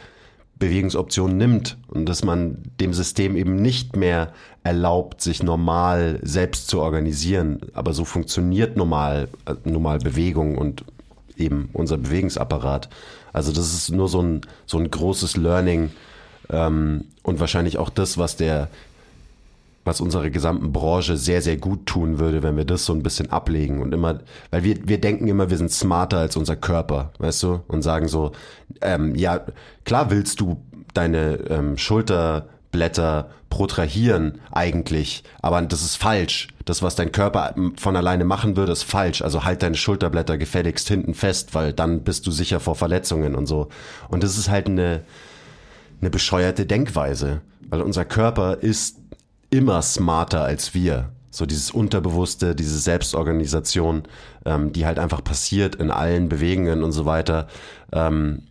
[0.64, 4.34] Bewegungsoptionen nimmt und dass man dem System eben nicht mehr
[4.64, 7.60] erlaubt, sich normal selbst zu organisieren.
[7.74, 10.86] Aber so funktioniert normal, äh, normal Bewegung und
[11.38, 12.90] eben unser Bewegungsapparat.
[13.34, 15.92] Also das ist nur so ein, so ein großes Learning
[16.50, 18.70] ähm, und wahrscheinlich auch das, was der
[19.86, 23.32] was unserer gesamten Branche sehr, sehr gut tun würde, wenn wir das so ein bisschen
[23.32, 24.20] ablegen und immer,
[24.52, 28.08] weil wir, wir denken immer, wir sind smarter als unser Körper, weißt du, und sagen
[28.08, 28.32] so,
[28.82, 29.42] ähm, ja,
[29.84, 30.62] klar willst du
[30.94, 36.48] deine ähm, Schulterblätter protrahieren eigentlich, aber das ist falsch.
[36.66, 39.22] Das, was dein Körper von alleine machen würde, ist falsch.
[39.22, 43.46] Also halt deine Schulterblätter gefälligst hinten fest, weil dann bist du sicher vor Verletzungen und
[43.46, 43.68] so.
[44.08, 45.04] Und das ist halt eine,
[46.00, 49.03] eine bescheuerte Denkweise, weil unser Körper ist
[49.54, 51.12] immer smarter als wir.
[51.30, 54.04] So dieses Unterbewusste, diese Selbstorganisation,
[54.46, 57.48] ähm, die halt einfach passiert in allen Bewegungen und so weiter.
[57.92, 58.44] Ähm,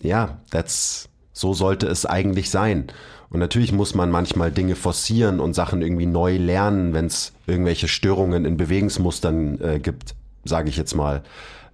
[0.00, 2.88] ja, that's, so sollte es eigentlich sein.
[3.30, 7.88] Und natürlich muss man manchmal Dinge forcieren und Sachen irgendwie neu lernen, wenn es irgendwelche
[7.88, 10.14] Störungen in Bewegungsmustern äh, gibt,
[10.44, 11.22] sage ich jetzt mal.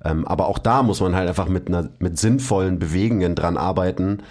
[0.05, 4.23] Ähm, aber auch da muss man halt einfach mit, einer, mit sinnvollen Bewegungen dran arbeiten,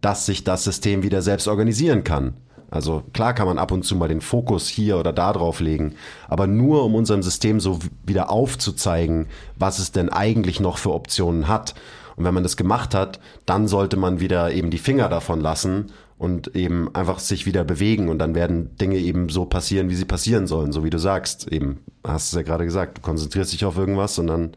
[0.00, 2.34] dass sich das System wieder selbst organisieren kann.
[2.70, 5.94] Also klar kann man ab und zu mal den Fokus hier oder da drauf legen,
[6.28, 11.48] aber nur um unserem System so wieder aufzuzeigen, was es denn eigentlich noch für Optionen
[11.48, 11.74] hat.
[12.16, 15.92] Und wenn man das gemacht hat, dann sollte man wieder eben die Finger davon lassen
[16.18, 20.06] und eben einfach sich wieder bewegen und dann werden Dinge eben so passieren, wie sie
[20.06, 21.52] passieren sollen, so wie du sagst.
[21.52, 24.56] Eben, hast du ja gerade gesagt, du konzentrierst dich auf irgendwas und dann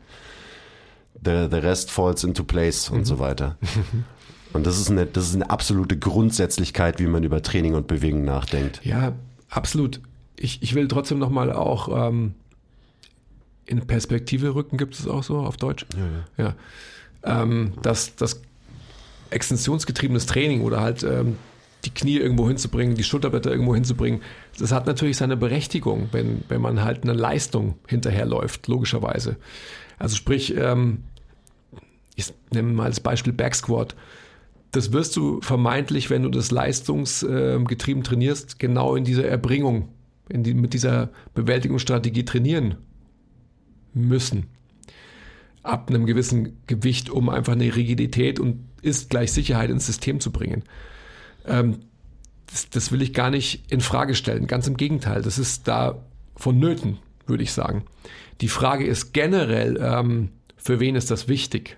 [1.23, 3.57] the, the rest falls into place und so weiter.
[4.53, 8.25] Und das ist, eine, das ist eine absolute Grundsätzlichkeit, wie man über Training und Bewegung
[8.25, 8.83] nachdenkt.
[8.83, 9.13] Ja,
[9.49, 10.01] absolut.
[10.35, 12.33] Ich, ich will trotzdem nochmal auch ähm,
[13.65, 15.85] in Perspektive rücken, gibt es auch so auf Deutsch?
[16.37, 16.43] Ja.
[16.43, 16.55] ja.
[17.41, 18.41] Ähm, dass das
[19.29, 21.37] extensionsgetriebenes Training oder halt ähm,
[21.85, 24.21] die Knie irgendwo hinzubringen, die Schulterblätter irgendwo hinzubringen,
[24.57, 29.37] das hat natürlich seine Berechtigung, wenn, wenn man halt eine Leistung hinterherläuft, logischerweise.
[29.97, 31.03] Also sprich, ähm,
[32.15, 33.95] ich nehme mal als Beispiel Backsquat.
[34.71, 39.89] Das wirst du vermeintlich, wenn du das leistungsgetrieben trainierst, genau in dieser Erbringung,
[40.29, 42.75] in die, mit dieser Bewältigungsstrategie trainieren
[43.93, 44.45] müssen.
[45.63, 50.31] Ab einem gewissen Gewicht, um einfach eine Rigidität und ist gleich Sicherheit ins System zu
[50.31, 50.63] bringen.
[51.45, 51.79] Ähm,
[52.47, 54.47] das, das will ich gar nicht in Frage stellen.
[54.47, 56.03] Ganz im Gegenteil, das ist da
[56.35, 57.83] vonnöten, würde ich sagen.
[58.41, 61.77] Die Frage ist generell, ähm, für wen ist das wichtig?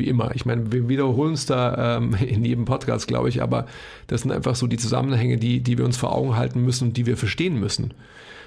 [0.00, 0.34] Wie immer.
[0.34, 3.66] Ich meine, wir wiederholen es da ähm, in jedem Podcast, glaube ich, aber
[4.06, 6.96] das sind einfach so die Zusammenhänge, die, die wir uns vor Augen halten müssen und
[6.96, 7.92] die wir verstehen müssen.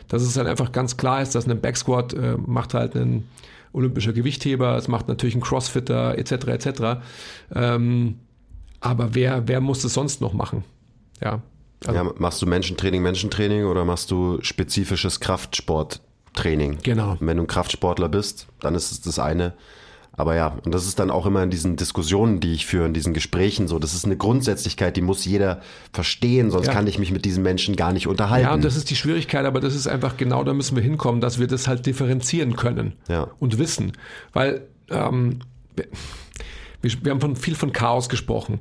[0.07, 3.27] Dass es dann einfach ganz klar ist, dass ein Backsquat äh, macht halt ein
[3.71, 6.31] olympischer Gewichtheber, es macht natürlich ein Crossfitter etc.
[6.47, 6.81] etc.
[7.53, 8.15] Ähm,
[8.79, 10.63] aber wer, wer muss es sonst noch machen?
[11.21, 11.41] Ja.
[11.85, 16.79] Also, ja, machst du Menschentraining, Menschentraining oder machst du spezifisches Kraftsporttraining?
[16.83, 17.17] Genau.
[17.19, 19.53] Wenn du ein Kraftsportler bist, dann ist es das eine.
[20.15, 22.93] Aber ja, und das ist dann auch immer in diesen Diskussionen, die ich führe, in
[22.93, 23.79] diesen Gesprächen so.
[23.79, 25.61] Das ist eine Grundsätzlichkeit, die muss jeder
[25.91, 26.73] verstehen, sonst ja.
[26.73, 28.45] kann ich mich mit diesen Menschen gar nicht unterhalten.
[28.45, 31.19] Ja, und das ist die Schwierigkeit, aber das ist einfach genau, da müssen wir hinkommen,
[31.19, 33.27] dass wir das halt differenzieren können ja.
[33.39, 33.93] und wissen.
[34.33, 35.39] Weil ähm,
[35.75, 38.59] wir, wir haben von, viel von Chaos gesprochen.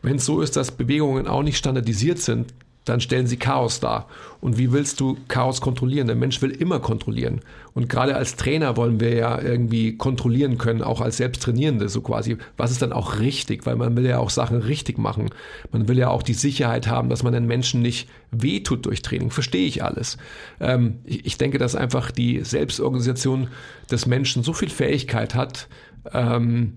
[0.00, 2.54] Wenn es so ist, dass Bewegungen auch nicht standardisiert sind,
[2.88, 4.08] dann stellen sie Chaos dar.
[4.40, 6.06] Und wie willst du Chaos kontrollieren?
[6.06, 7.40] Der Mensch will immer kontrollieren.
[7.74, 12.36] Und gerade als Trainer wollen wir ja irgendwie kontrollieren können, auch als Selbsttrainierende, so quasi,
[12.56, 13.66] was ist dann auch richtig?
[13.66, 15.30] Weil man will ja auch Sachen richtig machen.
[15.72, 19.30] Man will ja auch die Sicherheit haben, dass man den Menschen nicht wehtut durch Training.
[19.30, 20.18] Verstehe ich alles.
[20.60, 23.48] Ähm, ich, ich, denke, dass einfach die Selbstorganisation
[23.90, 25.68] des Menschen so viel Fähigkeit hat,
[26.12, 26.74] ähm,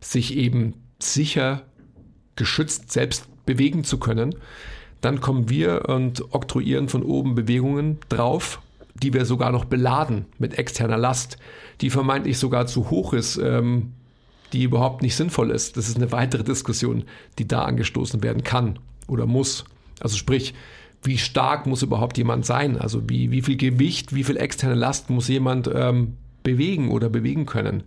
[0.00, 1.62] sich eben sicher,
[2.36, 4.34] geschützt selbst bewegen zu können,
[5.00, 8.60] dann kommen wir und oktroyieren von oben Bewegungen drauf,
[8.94, 11.38] die wir sogar noch beladen mit externer Last,
[11.80, 13.92] die vermeintlich sogar zu hoch ist, ähm,
[14.52, 15.76] die überhaupt nicht sinnvoll ist.
[15.76, 17.04] Das ist eine weitere Diskussion,
[17.38, 19.64] die da angestoßen werden kann oder muss.
[20.00, 20.54] Also sprich,
[21.02, 22.76] wie stark muss überhaupt jemand sein?
[22.76, 27.46] Also wie, wie viel Gewicht, wie viel externe Last muss jemand ähm, bewegen oder bewegen
[27.46, 27.84] können?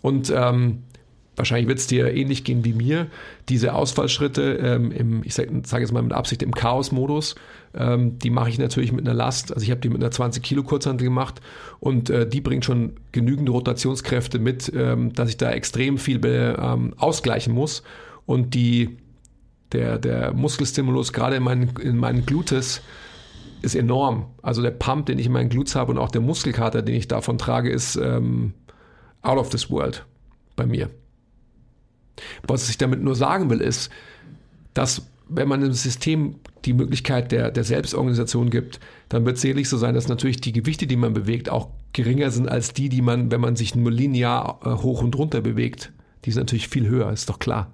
[0.00, 0.84] Und ähm,
[1.40, 3.06] wahrscheinlich wird es dir ähnlich gehen wie mir,
[3.48, 7.34] diese Ausfallschritte ähm, im, ich sage sag jetzt mal mit Absicht im Chaos-Modus,
[7.74, 9.52] ähm, die mache ich natürlich mit einer Last.
[9.52, 11.40] Also ich habe die mit einer 20 Kilo Kurzhantel gemacht
[11.80, 16.94] und äh, die bringt schon genügend Rotationskräfte mit, ähm, dass ich da extrem viel ähm,
[16.98, 17.82] ausgleichen muss
[18.26, 18.98] und die
[19.72, 22.82] der, der Muskelstimulus gerade in meinen, in meinen Glutes
[23.62, 24.26] ist enorm.
[24.42, 27.08] Also der Pump, den ich in meinen Glutes habe und auch der Muskelkater, den ich
[27.08, 28.52] davon trage, ist ähm,
[29.22, 30.04] out of this world
[30.56, 30.90] bei mir.
[32.46, 33.90] Was ich damit nur sagen will, ist,
[34.74, 39.68] dass wenn man im System die Möglichkeit der, der Selbstorganisation gibt, dann wird es sicherlich
[39.68, 43.00] so sein, dass natürlich die Gewichte, die man bewegt, auch geringer sind als die, die
[43.00, 45.92] man, wenn man sich nur linear äh, hoch und runter bewegt.
[46.24, 47.72] Die sind natürlich viel höher, ist doch klar.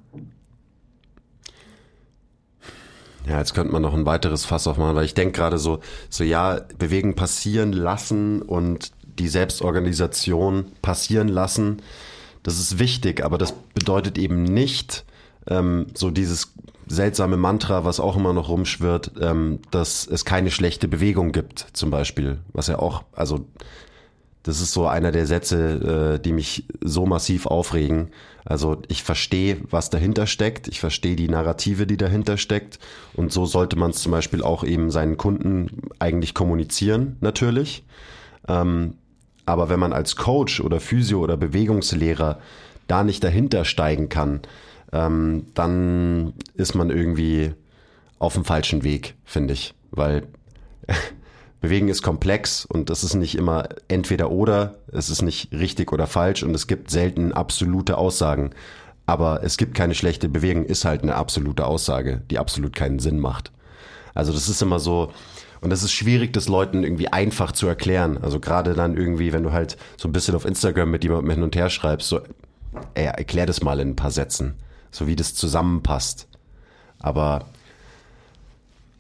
[3.26, 6.22] Ja, jetzt könnte man noch ein weiteres Fass aufmachen, weil ich denke gerade so, so
[6.22, 11.82] ja, Bewegen passieren lassen und die Selbstorganisation passieren lassen
[12.47, 15.05] das ist wichtig, aber das bedeutet eben nicht
[15.49, 16.53] ähm, so dieses
[16.86, 21.90] seltsame Mantra, was auch immer noch rumschwirrt, ähm, dass es keine schlechte Bewegung gibt, zum
[21.90, 22.38] Beispiel.
[22.53, 23.47] Was ja auch, also
[24.44, 28.12] das ist so einer der Sätze, äh, die mich so massiv aufregen.
[28.44, 32.78] Also ich verstehe, was dahinter steckt, ich verstehe die Narrative, die dahinter steckt.
[33.14, 37.82] Und so sollte man es zum Beispiel auch eben seinen Kunden eigentlich kommunizieren, natürlich.
[38.47, 38.94] Ähm,
[39.47, 42.40] aber wenn man als Coach oder Physio oder Bewegungslehrer
[42.88, 44.40] da nicht dahinter steigen kann,
[44.92, 47.53] ähm, dann ist man irgendwie
[48.18, 49.74] auf dem falschen Weg, finde ich.
[49.90, 50.26] Weil
[51.61, 56.07] Bewegen ist komplex und das ist nicht immer entweder oder, es ist nicht richtig oder
[56.07, 58.51] falsch und es gibt selten absolute Aussagen.
[59.07, 63.20] Aber es gibt keine schlechte Bewegung, ist halt eine absolute Aussage, die absolut keinen Sinn
[63.20, 63.53] macht.
[64.14, 65.12] Also das ist immer so,
[65.61, 68.18] und das ist schwierig, das Leuten irgendwie einfach zu erklären.
[68.22, 71.42] Also gerade dann irgendwie, wenn du halt so ein bisschen auf Instagram mit jemandem hin
[71.42, 72.20] und her schreibst, so,
[72.94, 74.54] ey, erklär das mal in ein paar Sätzen,
[74.90, 76.28] so wie das zusammenpasst.
[76.98, 77.46] Aber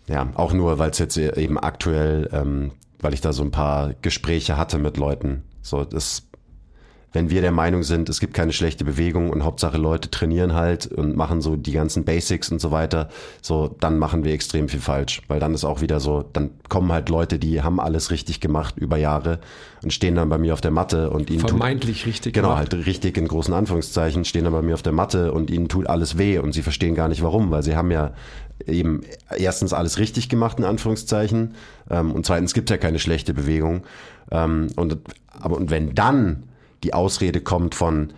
[0.08, 3.94] ja, auch nur, weil es jetzt eben aktuell, ähm, weil ich da so ein paar
[4.02, 5.42] Gespräche hatte mit Leuten.
[5.62, 6.25] So, das
[7.16, 10.86] wenn wir der Meinung sind, es gibt keine schlechte Bewegung und Hauptsache Leute trainieren halt
[10.86, 13.08] und machen so die ganzen Basics und so weiter,
[13.40, 16.92] so dann machen wir extrem viel falsch, weil dann ist auch wieder so, dann kommen
[16.92, 19.38] halt Leute, die haben alles richtig gemacht über Jahre
[19.82, 22.74] und stehen dann bei mir auf der Matte und ihnen vermeintlich tut, richtig genau gemacht.
[22.74, 25.86] halt richtig in großen Anführungszeichen stehen dann bei mir auf der Matte und ihnen tut
[25.86, 28.12] alles weh und sie verstehen gar nicht warum, weil sie haben ja
[28.66, 29.00] eben
[29.34, 31.54] erstens alles richtig gemacht in Anführungszeichen
[31.88, 33.84] ähm, und zweitens gibt es ja keine schlechte Bewegung
[34.30, 34.98] ähm, und
[35.40, 36.42] aber und wenn dann
[36.82, 38.12] die Ausrede kommt von,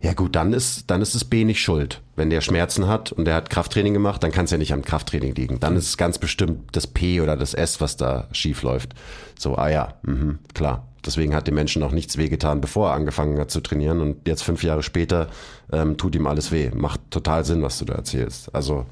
[0.00, 2.02] ja gut, dann ist, dann ist es B nicht schuld.
[2.16, 4.82] Wenn der Schmerzen hat und der hat Krafttraining gemacht, dann kann es ja nicht am
[4.82, 5.60] Krafttraining liegen.
[5.60, 8.94] Dann ist es ganz bestimmt das P oder das S, was da schief läuft.
[9.38, 10.88] So, ah ja, mh, klar.
[11.04, 14.00] Deswegen hat dem Menschen auch nichts wehgetan, bevor er angefangen hat zu trainieren.
[14.00, 15.28] Und jetzt fünf Jahre später
[15.72, 16.70] ähm, tut ihm alles weh.
[16.74, 18.54] Macht total Sinn, was du da erzählst.
[18.54, 18.86] Also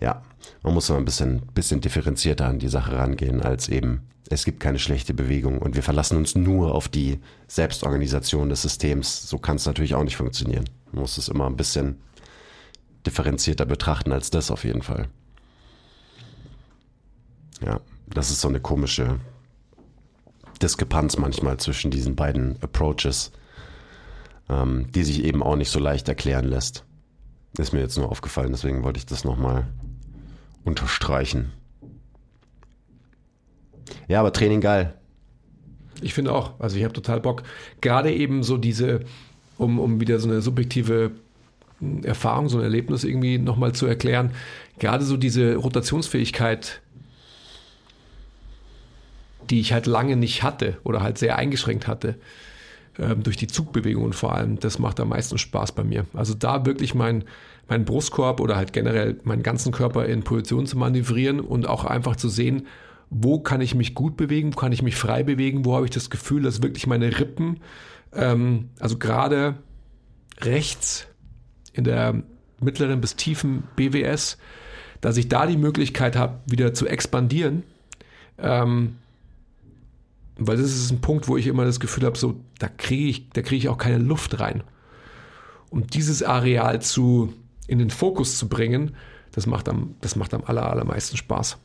[0.00, 0.22] ja,
[0.62, 4.60] man muss mal ein bisschen, bisschen differenzierter an die Sache rangehen, als eben es gibt
[4.60, 7.18] keine schlechte Bewegung und wir verlassen uns nur auf die
[7.48, 9.28] Selbstorganisation des Systems.
[9.28, 10.70] So kann es natürlich auch nicht funktionieren.
[10.92, 12.00] Man muss es immer ein bisschen
[13.04, 15.08] differenzierter betrachten als das auf jeden Fall.
[17.60, 19.18] Ja, das ist so eine komische
[20.62, 23.32] Diskrepanz manchmal zwischen diesen beiden Approaches,
[24.48, 26.84] ähm, die sich eben auch nicht so leicht erklären lässt.
[27.58, 29.66] Ist mir jetzt nur aufgefallen, deswegen wollte ich das nochmal
[30.64, 31.52] unterstreichen.
[34.08, 34.94] Ja, aber Training geil.
[36.02, 36.58] Ich finde auch.
[36.58, 37.42] Also ich habe total Bock.
[37.80, 39.00] Gerade eben so diese,
[39.58, 41.12] um, um wieder so eine subjektive
[41.78, 44.32] hm, Erfahrung, so ein Erlebnis irgendwie nochmal zu erklären.
[44.78, 46.80] Gerade so diese Rotationsfähigkeit,
[49.50, 52.16] die ich halt lange nicht hatte oder halt sehr eingeschränkt hatte,
[52.98, 56.06] ähm, durch die Zugbewegungen vor allem, das macht am meisten Spaß bei mir.
[56.14, 57.24] Also da wirklich mein,
[57.68, 62.16] mein Brustkorb oder halt generell meinen ganzen Körper in Position zu manövrieren und auch einfach
[62.16, 62.66] zu sehen,
[63.10, 65.90] wo kann ich mich gut bewegen, wo kann ich mich frei bewegen, wo habe ich
[65.90, 67.60] das Gefühl, dass wirklich meine Rippen,
[68.14, 69.56] ähm, also gerade
[70.40, 71.06] rechts
[71.72, 72.22] in der
[72.60, 74.38] mittleren bis tiefen BWS,
[75.00, 77.64] dass ich da die Möglichkeit habe, wieder zu expandieren.
[78.38, 78.96] Ähm,
[80.36, 83.30] weil das ist ein Punkt, wo ich immer das Gefühl habe, so, da kriege ich,
[83.30, 84.62] da kriege ich auch keine Luft rein.
[85.68, 87.32] Und dieses Areal zu,
[87.66, 88.96] in den Fokus zu bringen,
[89.32, 91.58] das macht am, das macht am aller, allermeisten Spaß.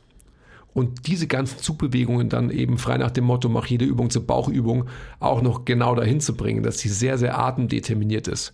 [0.76, 4.84] Und diese ganzen Zugbewegungen dann eben frei nach dem Motto, mach jede Übung zur Bauchübung,
[5.20, 8.52] auch noch genau dahin zu bringen, dass sie sehr, sehr atemdeterminiert ist.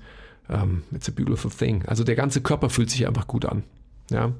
[0.49, 1.85] Um, ähm, it's a beautiful thing.
[1.85, 3.64] Also der ganze Körper fühlt sich einfach gut an.
[4.09, 4.31] Ja.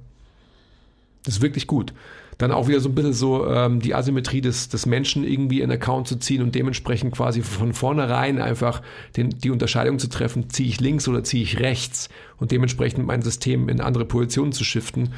[1.25, 1.93] Das ist wirklich gut.
[2.39, 5.73] Dann auch wieder so ein bisschen so ähm, die Asymmetrie des, des Menschen irgendwie in
[5.73, 8.81] Account zu ziehen und dementsprechend quasi von vornherein einfach
[9.17, 13.23] den, die Unterscheidung zu treffen, ziehe ich links oder ziehe ich rechts und dementsprechend mein
[13.23, 15.15] System in andere Positionen zu shiften.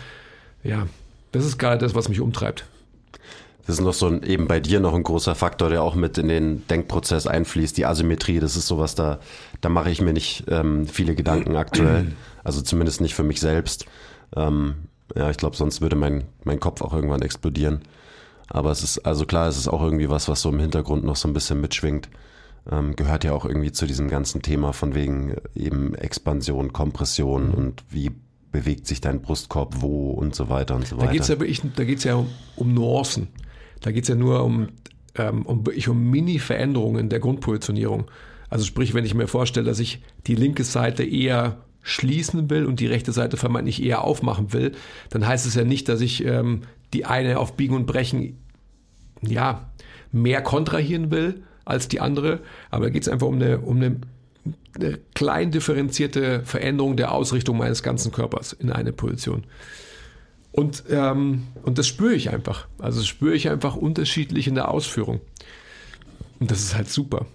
[0.63, 0.87] Ja,
[1.35, 2.65] das ist gerade das, was mich umtreibt.
[3.67, 6.19] Das ist noch so ein, eben bei dir noch ein großer Faktor, der auch mit
[6.19, 7.77] in den Denkprozess einfließt.
[7.77, 9.19] Die Asymmetrie, das ist sowas, da,
[9.61, 12.13] da mache ich mir nicht ähm, viele Gedanken aktuell.
[12.45, 13.87] Also zumindest nicht für mich selbst.
[14.37, 14.75] Ähm,
[15.17, 17.83] ja, ich glaube, sonst würde mein, mein Kopf auch irgendwann explodieren.
[18.49, 21.17] Aber es ist, also klar, es ist auch irgendwie was, was so im Hintergrund noch
[21.17, 22.11] so ein bisschen mitschwingt.
[22.71, 27.55] Ähm, gehört ja auch irgendwie zu diesem ganzen Thema von wegen eben Expansion, Kompression mhm.
[27.55, 28.13] und wie
[28.55, 31.07] bewegt sich dein Brustkorb wo und so weiter und so weiter.
[31.07, 33.27] Da geht es ja, wirklich, da geht's ja um, um Nuancen.
[33.81, 34.69] Da geht es ja nur um,
[35.17, 38.05] ähm, um, um Mini-Veränderungen der Grundpositionierung.
[38.49, 42.79] Also sprich, wenn ich mir vorstelle, dass ich die linke Seite eher schließen will und
[42.79, 44.71] die rechte Seite vermeintlich eher aufmachen will,
[45.11, 46.61] dann heißt es ja nicht, dass ich ähm,
[46.93, 48.39] die eine auf Biegen und Brechen
[49.21, 49.69] ja
[50.13, 52.39] mehr kontrahieren will als die andere,
[52.71, 53.97] aber da geht es einfach um eine, um eine eine
[55.15, 59.45] klein differenzierte Veränderung der Ausrichtung meines ganzen Körpers in eine Position.
[60.53, 62.69] Und, ähm, und das spüre ich einfach.
[62.79, 65.21] Also spüre ich einfach unterschiedlich in der Ausführung.
[66.39, 67.27] Und das ist halt super.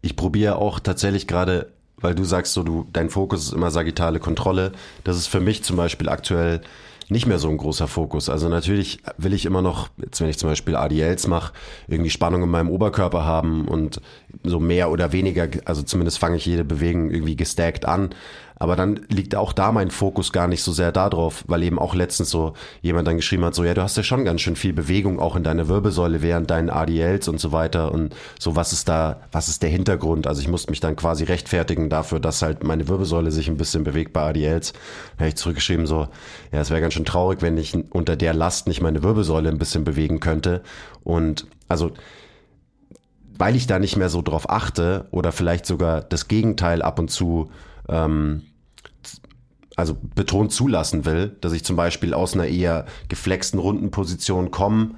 [0.00, 4.20] Ich probiere auch tatsächlich gerade, weil du sagst, so du, dein Fokus ist immer sagittale
[4.20, 4.72] Kontrolle.
[5.02, 6.60] Das ist für mich zum Beispiel aktuell
[7.08, 8.28] nicht mehr so ein großer Fokus.
[8.28, 11.52] Also natürlich will ich immer noch, jetzt wenn ich zum Beispiel ADLs mache,
[11.88, 14.00] irgendwie Spannung in meinem Oberkörper haben und
[14.42, 18.10] so mehr oder weniger, also zumindest fange ich jede Bewegung irgendwie gestackt an.
[18.56, 21.94] Aber dann liegt auch da mein Fokus gar nicht so sehr darauf, weil eben auch
[21.94, 24.72] letztens so jemand dann geschrieben hat, so ja, du hast ja schon ganz schön viel
[24.72, 28.88] Bewegung auch in deiner Wirbelsäule während deinen ADLs und so weiter und so was ist
[28.88, 30.28] da, was ist der Hintergrund?
[30.28, 33.82] Also ich musste mich dann quasi rechtfertigen dafür, dass halt meine Wirbelsäule sich ein bisschen
[33.82, 34.72] bewegt bei ADLs.
[34.72, 36.08] Da habe ich zurückgeschrieben so,
[36.52, 39.58] ja, es wäre ganz schön traurig, wenn ich unter der Last nicht meine Wirbelsäule ein
[39.58, 40.62] bisschen bewegen könnte
[41.02, 41.90] und also
[43.38, 47.10] weil ich da nicht mehr so drauf achte oder vielleicht sogar das Gegenteil ab und
[47.10, 47.50] zu
[47.88, 48.42] ähm,
[49.76, 54.90] also betont zulassen will, dass ich zum Beispiel aus einer eher geflexten Rundenposition komme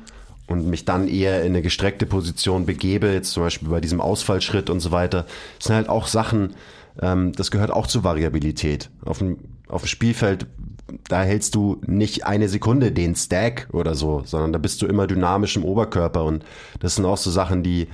[0.46, 4.70] und mich dann eher in eine gestreckte Position begebe, jetzt zum Beispiel bei diesem Ausfallschritt
[4.70, 5.26] und so weiter,
[5.58, 6.54] das sind halt auch Sachen,
[7.00, 8.90] ähm, das gehört auch zur Variabilität.
[9.04, 10.46] Auf dem, auf dem Spielfeld,
[11.08, 15.06] da hältst du nicht eine Sekunde den Stack oder so, sondern da bist du immer
[15.06, 16.44] dynamisch im Oberkörper und
[16.80, 17.88] das sind auch so Sachen, die,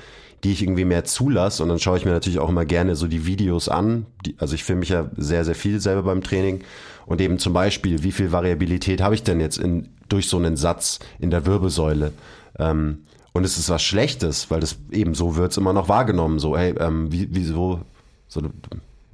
[0.45, 3.07] die ich irgendwie mehr zulasse und dann schaue ich mir natürlich auch immer gerne so
[3.07, 4.07] die Videos an.
[4.27, 6.65] Die, also ich filme mich ja sehr, sehr viel selber beim Training
[7.07, 10.57] und eben zum Beispiel, wie viel Variabilität habe ich denn jetzt in, durch so einen
[10.57, 12.13] Satz in der Wirbelsäule?
[12.59, 16.39] Ähm, und es ist was Schlechtes, weil das eben so wird's immer noch wahrgenommen.
[16.39, 17.81] So, hey, ähm, wie, wieso,
[18.29, 18.51] so, du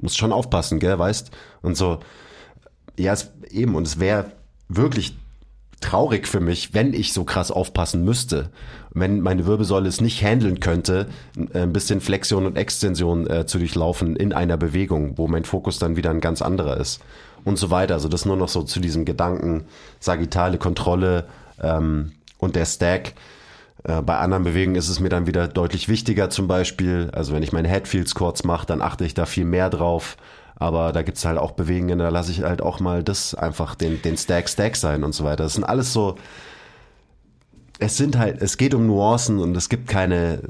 [0.00, 1.30] musst schon aufpassen, gell, weißt?
[1.62, 2.00] Und so,
[2.98, 4.32] ja, es, eben, und es wäre
[4.68, 5.16] wirklich
[5.80, 8.50] traurig für mich, wenn ich so krass aufpassen müsste.
[8.90, 11.06] Wenn meine Wirbelsäule es nicht handeln könnte,
[11.54, 15.96] ein bisschen Flexion und Extension äh, zu durchlaufen in einer Bewegung, wo mein Fokus dann
[15.96, 17.00] wieder ein ganz anderer ist.
[17.44, 17.94] Und so weiter.
[17.94, 19.64] Also das nur noch so zu diesem Gedanken,
[20.00, 21.26] sagittale Kontrolle,
[21.62, 23.14] ähm, und der Stack.
[23.84, 27.10] Äh, bei anderen Bewegungen ist es mir dann wieder deutlich wichtiger zum Beispiel.
[27.12, 30.16] Also wenn ich meine Headfields kurz mache, dann achte ich da viel mehr drauf.
[30.60, 34.02] Aber da gibt's halt auch Bewegungen, da lasse ich halt auch mal das einfach den,
[34.02, 35.44] den Stack Stack sein und so weiter.
[35.44, 36.16] Das sind alles so,
[37.78, 40.40] es sind halt, es geht um Nuancen und es gibt keine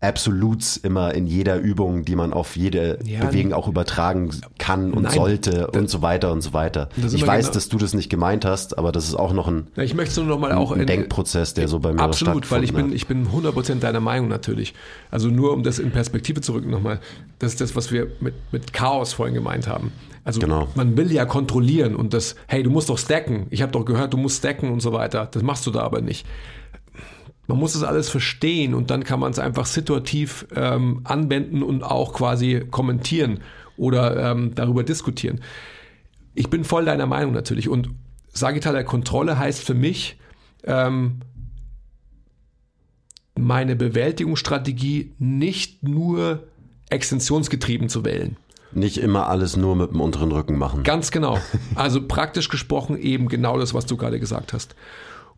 [0.00, 5.02] Absolutes immer in jeder Übung, die man auf jede ja, Bewegung auch übertragen kann und
[5.02, 6.88] nein, sollte und so weiter und so weiter.
[6.96, 7.54] Ich weiß, genau.
[7.54, 10.20] dass du das nicht gemeint hast, aber das ist auch noch ein, ja, ich möchte
[10.20, 13.08] nur noch mal auch ein Denkprozess, der so bei mir Absolut, weil ich bin, ich
[13.08, 14.72] bin 100% deiner Meinung natürlich.
[15.10, 17.00] Also nur um das in Perspektive zu rücken nochmal.
[17.40, 19.90] Das ist das, was wir mit, mit Chaos vorhin gemeint haben.
[20.28, 20.68] Also genau.
[20.74, 23.46] man will ja kontrollieren und das, hey, du musst doch stacken.
[23.50, 25.26] Ich habe doch gehört, du musst stacken und so weiter.
[25.30, 26.26] Das machst du da aber nicht.
[27.48, 31.82] Man muss es alles verstehen und dann kann man es einfach situativ ähm, anwenden und
[31.82, 33.40] auch quasi kommentieren
[33.78, 35.40] oder ähm, darüber diskutieren.
[36.34, 37.88] Ich bin voll deiner Meinung natürlich und
[38.28, 40.18] sagittale Kontrolle heißt für mich,
[40.64, 41.20] ähm,
[43.34, 46.44] meine Bewältigungsstrategie nicht nur
[46.90, 48.36] extensionsgetrieben zu wählen.
[48.72, 50.82] Nicht immer alles nur mit dem unteren Rücken machen.
[50.82, 51.38] Ganz genau.
[51.74, 54.74] Also praktisch gesprochen eben genau das, was du gerade gesagt hast.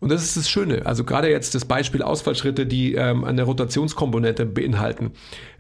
[0.00, 0.86] Und das ist das Schöne.
[0.86, 5.12] Also gerade jetzt das Beispiel Ausfallschritte, die ähm, eine Rotationskomponente beinhalten.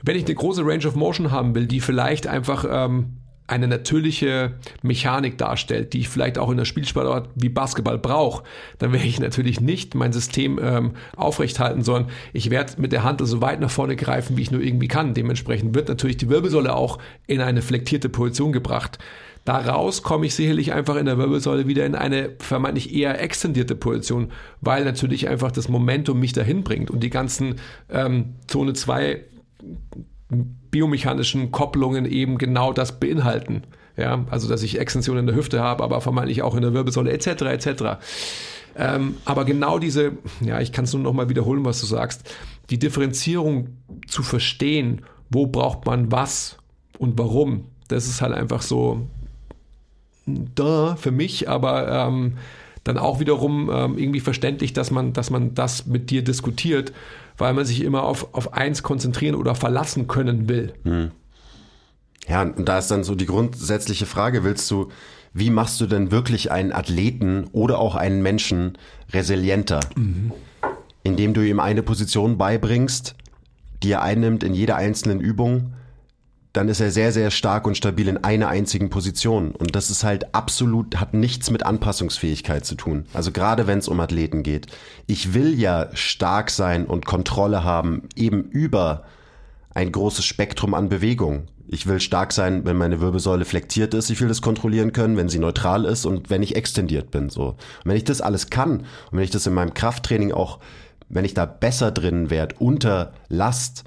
[0.02, 3.18] Wenn ich eine große Range of Motion haben will, die vielleicht einfach ähm,
[3.50, 8.44] eine natürliche Mechanik darstellt, die ich vielleicht auch in der Spielsportart wie Basketball brauche,
[8.78, 13.20] dann werde ich natürlich nicht mein System ähm, aufrechthalten, sondern ich werde mit der Hand
[13.26, 15.14] so weit nach vorne greifen, wie ich nur irgendwie kann.
[15.14, 18.98] Dementsprechend wird natürlich die Wirbelsäule auch in eine flektierte Position gebracht.
[19.50, 24.30] Daraus komme ich sicherlich einfach in der Wirbelsäule wieder in eine vermeintlich eher extendierte Position,
[24.60, 27.56] weil natürlich einfach das Momentum mich dahin bringt und die ganzen
[27.88, 29.24] ähm, Zone 2
[30.70, 33.64] biomechanischen Kopplungen eben genau das beinhalten.
[33.96, 37.10] Ja, also dass ich Extension in der Hüfte habe, aber vermeintlich auch in der Wirbelsäule
[37.10, 37.42] etc.
[37.42, 37.82] etc.
[38.76, 42.22] Ähm, aber genau diese, ja, ich kann es nur noch mal wiederholen, was du sagst,
[42.70, 43.70] die Differenzierung
[44.06, 46.56] zu verstehen, wo braucht man was
[47.00, 49.08] und warum, das ist halt einfach so
[50.54, 52.34] da für mich, aber ähm,
[52.84, 56.92] dann auch wiederum ähm, irgendwie verständlich, dass man, dass man das mit dir diskutiert,
[57.36, 60.72] weil man sich immer auf, auf eins konzentrieren oder verlassen können will.
[60.84, 61.10] Hm.
[62.28, 64.88] Ja, und da ist dann so die grundsätzliche Frage, willst du,
[65.32, 68.78] wie machst du denn wirklich einen Athleten oder auch einen Menschen
[69.12, 69.80] resilienter?
[69.96, 70.32] Mhm.
[71.02, 73.14] Indem du ihm eine Position beibringst,
[73.82, 75.72] die er einnimmt in jeder einzelnen Übung,
[76.52, 79.52] dann ist er sehr, sehr stark und stabil in einer einzigen Position.
[79.52, 83.06] Und das ist halt absolut, hat nichts mit Anpassungsfähigkeit zu tun.
[83.14, 84.66] Also gerade wenn es um Athleten geht.
[85.06, 89.04] Ich will ja stark sein und Kontrolle haben, eben über
[89.74, 91.46] ein großes Spektrum an Bewegung.
[91.68, 94.10] Ich will stark sein, wenn meine Wirbelsäule flektiert ist.
[94.10, 97.30] Ich will das kontrollieren können, wenn sie neutral ist und wenn ich extendiert bin.
[97.30, 97.50] So.
[97.50, 100.58] Und wenn ich das alles kann und wenn ich das in meinem Krafttraining auch,
[101.08, 103.84] wenn ich da besser drin werde, unter Last,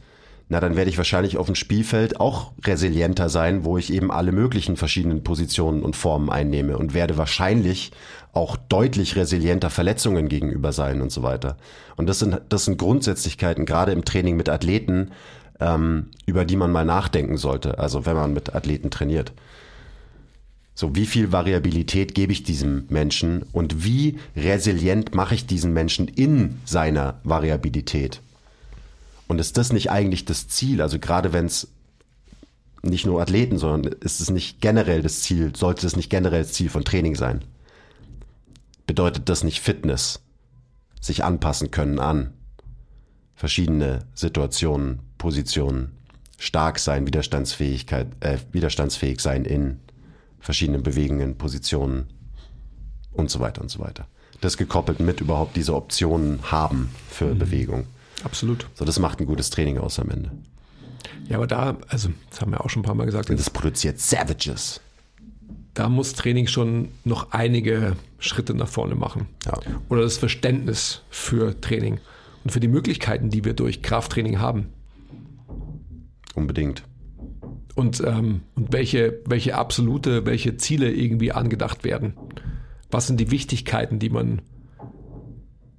[0.50, 4.32] na dann werde ich wahrscheinlich auf dem Spielfeld auch resilienter sein, wo ich eben alle
[4.32, 7.92] möglichen verschiedenen Positionen und Formen einnehme und werde wahrscheinlich
[8.34, 11.58] auch deutlich resilienter Verletzungen gegenüber sein und so weiter.
[11.96, 15.12] Und das sind, das sind Grundsätzlichkeiten, gerade im Training mit Athleten,
[15.60, 19.34] ähm, über die man mal nachdenken sollte, also wenn man mit Athleten trainiert.
[20.76, 26.08] So, wie viel Variabilität gebe ich diesem Menschen und wie resilient mache ich diesen Menschen
[26.08, 28.22] in seiner Variabilität?
[29.34, 30.80] Und ist das nicht eigentlich das Ziel?
[30.80, 31.68] Also gerade wenn es
[32.84, 36.54] nicht nur Athleten, sondern ist es nicht generell das Ziel, sollte es nicht generell das
[36.54, 37.44] Ziel von Training sein?
[38.86, 40.22] Bedeutet das nicht Fitness?
[41.02, 42.36] Sich anpassen können an
[43.34, 45.94] verschiedene Situationen, Positionen,
[46.38, 49.80] stark sein, Widerstandsfähigkeit, äh, widerstandsfähig sein in
[50.40, 52.06] verschiedenen Bewegungen, Positionen
[53.12, 54.06] und so weiter und so weiter.
[54.42, 57.88] Das gekoppelt mit überhaupt diese Optionen haben für Bewegung.
[58.24, 58.68] Absolut.
[58.76, 60.32] So, das macht ein gutes Training aus am Ende.
[61.28, 63.50] Ja, aber da, also, das haben wir auch schon ein paar Mal gesagt, Und das
[63.50, 64.82] produziert Savages.
[65.74, 69.28] da muss Training schon noch einige Schritte nach vorne machen.
[69.46, 69.58] Ja.
[69.90, 72.00] Oder das Verständnis für Training
[72.44, 74.68] und für die Möglichkeiten, die wir durch Krafttraining haben.
[76.36, 76.84] Unbedingt.
[77.76, 82.14] Und, ähm, und welche, welche absolute, welche Ziele irgendwie angedacht werden.
[82.92, 84.42] Was sind die Wichtigkeiten, die man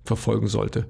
[0.04, 0.86] verfolgen sollte?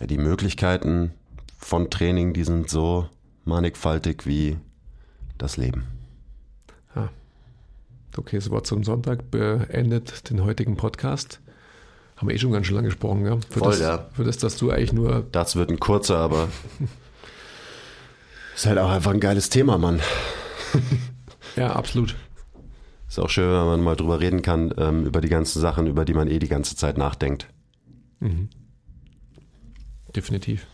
[0.00, 1.12] Ja, die Möglichkeiten
[1.58, 3.08] von Training, die sind so
[3.44, 4.56] mannigfaltig wie
[5.38, 5.86] das Leben.
[8.16, 11.40] Okay, das Wort zum Sonntag beendet den heutigen Podcast.
[12.16, 13.38] Haben wir eh schon ganz schön lange gesprochen, ja?
[13.48, 14.08] Für, Voll, das, ja.
[14.12, 16.48] für das, dass du eigentlich nur Das wird ein kurzer, aber
[18.56, 20.00] ist halt auch einfach ein geiles Thema, Mann.
[21.56, 22.14] Ja, absolut.
[23.08, 26.04] Ist auch schön, wenn man mal drüber reden kann, ähm, über die ganzen Sachen, über
[26.04, 27.48] die man eh die ganze Zeit nachdenkt.
[30.14, 30.66] Definitiv.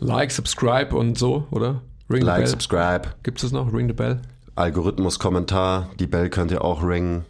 [0.00, 1.82] Like, subscribe und so, oder?
[2.10, 2.46] Ring Like, the bell.
[2.50, 3.72] subscribe, Gibt es noch?
[3.72, 4.20] Ring the bell?
[4.54, 7.24] Algorithmus, Kommentar, die Bell könnt ihr auch ringen.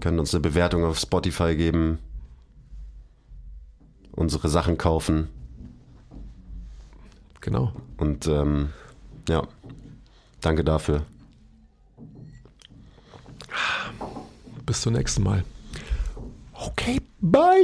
[0.00, 1.98] Könnt uns eine Bewertung auf Spotify geben.
[4.12, 5.28] Unsere Sachen kaufen.
[7.40, 7.72] Genau.
[7.98, 8.70] Und ähm,
[9.28, 9.46] ja,
[10.40, 11.04] danke dafür.
[14.66, 15.44] Bis zum nächsten Mal.
[16.60, 17.62] Okay, bye.